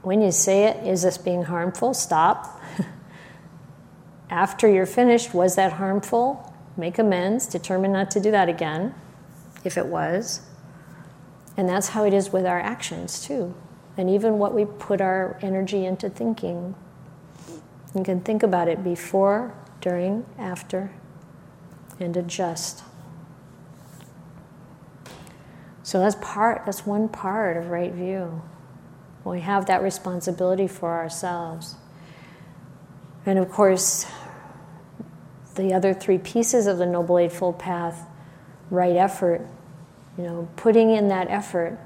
When 0.00 0.22
you 0.22 0.32
say 0.32 0.64
it, 0.64 0.86
is 0.86 1.02
this 1.02 1.18
being 1.18 1.42
harmful? 1.42 1.92
Stop. 1.92 2.58
After 4.30 4.66
you're 4.66 4.86
finished, 4.86 5.34
was 5.34 5.56
that 5.56 5.74
harmful? 5.74 6.54
Make 6.78 6.98
amends, 6.98 7.46
determine 7.46 7.92
not 7.92 8.10
to 8.12 8.20
do 8.20 8.30
that 8.30 8.48
again 8.48 8.94
if 9.62 9.76
it 9.76 9.86
was. 9.86 10.40
And 11.56 11.68
that's 11.68 11.88
how 11.88 12.04
it 12.04 12.12
is 12.12 12.32
with 12.32 12.44
our 12.44 12.60
actions, 12.60 13.24
too. 13.24 13.54
And 13.96 14.10
even 14.10 14.38
what 14.38 14.54
we 14.54 14.64
put 14.64 15.00
our 15.00 15.38
energy 15.40 15.86
into 15.86 16.10
thinking. 16.10 16.74
You 17.94 18.04
can 18.04 18.20
think 18.20 18.42
about 18.42 18.68
it 18.68 18.84
before, 18.84 19.54
during, 19.80 20.26
after, 20.38 20.92
and 21.98 22.14
adjust. 22.16 22.82
So 25.82 26.00
that's 26.00 26.16
part, 26.20 26.66
that's 26.66 26.84
one 26.84 27.08
part 27.08 27.56
of 27.56 27.68
right 27.68 27.92
view. 27.92 28.42
We 29.24 29.40
have 29.40 29.66
that 29.66 29.82
responsibility 29.82 30.68
for 30.68 30.92
ourselves. 30.92 31.76
And 33.24 33.38
of 33.38 33.50
course, 33.50 34.06
the 35.54 35.72
other 35.72 35.94
three 35.94 36.18
pieces 36.18 36.66
of 36.66 36.78
the 36.78 36.86
Noble 36.86 37.18
Eightfold 37.18 37.58
Path 37.58 38.06
right 38.70 38.94
effort, 38.96 39.46
You 40.16 40.24
know, 40.24 40.48
putting 40.56 40.90
in 40.90 41.08
that 41.08 41.28
effort 41.30 41.78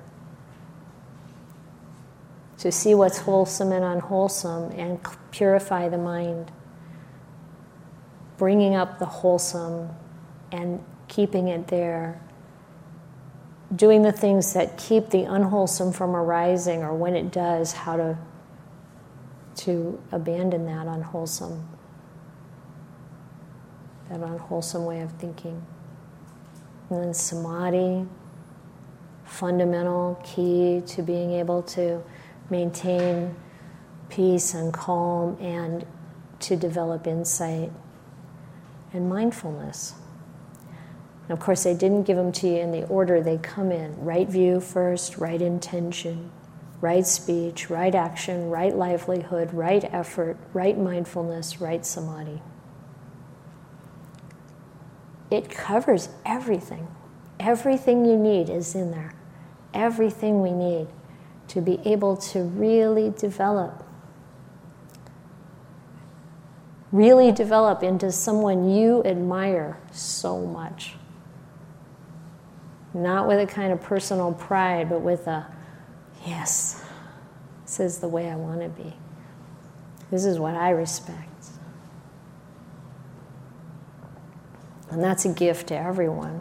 to 2.58 2.70
see 2.70 2.94
what's 2.94 3.18
wholesome 3.18 3.72
and 3.72 3.82
unwholesome 3.82 4.70
and 4.72 5.00
purify 5.30 5.88
the 5.88 5.98
mind. 5.98 6.52
Bringing 8.36 8.74
up 8.74 8.98
the 8.98 9.06
wholesome 9.06 9.88
and 10.52 10.84
keeping 11.08 11.48
it 11.48 11.68
there. 11.68 12.20
Doing 13.74 14.02
the 14.02 14.12
things 14.12 14.52
that 14.52 14.76
keep 14.76 15.10
the 15.10 15.24
unwholesome 15.24 15.92
from 15.92 16.14
arising, 16.14 16.82
or 16.82 16.94
when 16.94 17.14
it 17.16 17.30
does, 17.30 17.72
how 17.72 17.96
to, 17.96 18.18
to 19.56 20.00
abandon 20.12 20.66
that 20.66 20.86
unwholesome, 20.86 21.68
that 24.08 24.20
unwholesome 24.20 24.84
way 24.84 25.00
of 25.00 25.12
thinking. 25.12 25.64
And 26.90 27.04
then 27.04 27.14
samadhi, 27.14 28.06
fundamental 29.30 30.20
key 30.24 30.82
to 30.84 31.02
being 31.02 31.32
able 31.32 31.62
to 31.62 32.02
maintain 32.50 33.34
peace 34.08 34.54
and 34.54 34.74
calm 34.74 35.36
and 35.40 35.86
to 36.40 36.56
develop 36.56 37.06
insight 37.06 37.70
and 38.92 39.08
mindfulness. 39.08 39.94
And 41.22 41.30
of 41.30 41.38
course, 41.38 41.62
they 41.62 41.74
didn't 41.74 42.02
give 42.02 42.16
them 42.16 42.32
to 42.32 42.48
you 42.48 42.56
in 42.56 42.72
the 42.72 42.84
order 42.88 43.22
they 43.22 43.38
come 43.38 43.70
in 43.70 43.96
right 44.04 44.28
view 44.28 44.58
first, 44.58 45.16
right 45.16 45.40
intention, 45.40 46.32
right 46.80 47.06
speech, 47.06 47.70
right 47.70 47.94
action, 47.94 48.50
right 48.50 48.74
livelihood, 48.74 49.54
right 49.54 49.84
effort, 49.92 50.38
right 50.52 50.76
mindfulness, 50.76 51.60
right 51.60 51.86
samadhi. 51.86 52.42
It 55.30 55.48
covers 55.48 56.08
everything. 56.26 56.88
Everything 57.38 58.04
you 58.04 58.16
need 58.16 58.50
is 58.50 58.74
in 58.74 58.90
there. 58.90 59.14
Everything 59.74 60.42
we 60.42 60.52
need 60.52 60.88
to 61.48 61.60
be 61.60 61.80
able 61.84 62.16
to 62.16 62.42
really 62.42 63.10
develop. 63.10 63.84
Really 66.92 67.32
develop 67.32 67.82
into 67.82 68.10
someone 68.10 68.68
you 68.70 69.02
admire 69.04 69.78
so 69.92 70.44
much. 70.44 70.94
Not 72.92 73.28
with 73.28 73.38
a 73.38 73.46
kind 73.46 73.72
of 73.72 73.80
personal 73.80 74.32
pride, 74.32 74.88
but 74.88 75.00
with 75.00 75.26
a, 75.28 75.46
yes, 76.26 76.84
this 77.64 77.78
is 77.78 77.98
the 77.98 78.08
way 78.08 78.28
I 78.28 78.34
want 78.34 78.60
to 78.62 78.68
be. 78.68 78.94
This 80.10 80.24
is 80.24 80.38
what 80.38 80.56
I 80.56 80.70
respect. 80.70 81.26
And 84.90 85.02
that's 85.02 85.24
a 85.24 85.32
gift 85.32 85.68
to 85.68 85.76
everyone. 85.76 86.40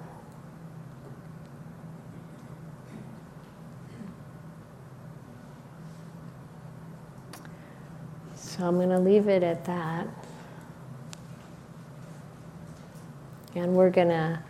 So 8.60 8.68
I'm 8.68 8.76
going 8.76 8.90
to 8.90 9.00
leave 9.00 9.30
it 9.30 9.42
at 9.42 9.64
that. 9.64 10.06
And 13.56 13.74
we're 13.74 13.90
going 13.90 14.10
to 14.10 14.44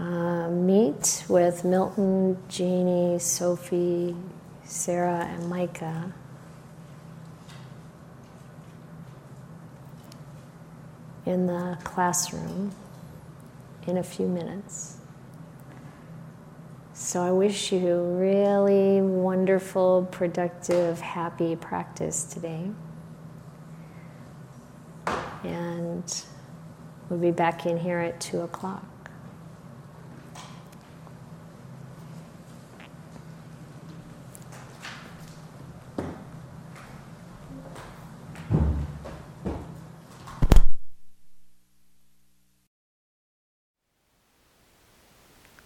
uh, 0.00 0.48
meet 0.48 1.24
with 1.28 1.64
Milton, 1.64 2.42
Jeannie, 2.48 3.20
Sophie, 3.20 4.16
Sarah, 4.64 5.28
and 5.30 5.48
Micah. 5.48 6.12
In 11.24 11.46
the 11.46 11.78
classroom 11.84 12.72
in 13.86 13.96
a 13.96 14.02
few 14.02 14.26
minutes. 14.26 14.96
So 16.94 17.22
I 17.22 17.30
wish 17.30 17.70
you 17.70 17.94
really 17.96 19.00
wonderful, 19.00 20.08
productive, 20.10 20.98
happy 20.98 21.54
practice 21.54 22.24
today. 22.24 22.72
And 25.44 26.24
we'll 27.08 27.18
be 27.18 27.30
back 27.30 27.66
in 27.66 27.78
here 27.78 27.98
at 27.98 28.20
2 28.20 28.40
o'clock. 28.40 28.84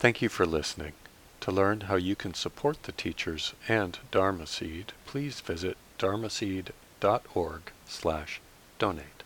Thank 0.05 0.21
you 0.21 0.29
for 0.29 0.45
listening. 0.45 0.93
To 1.41 1.51
learn 1.51 1.81
how 1.83 1.97
you 1.97 2.15
can 2.15 2.35
support 2.35 2.83
the 2.83 2.93
teachers 2.93 3.55
and 3.69 3.99
Dharma 4.11 4.47
Seed, 4.47 4.93
please 5.07 5.41
visit 5.41 5.79
dharmaseed.org 5.99 7.63
slash 7.87 8.41
donate. 8.79 9.24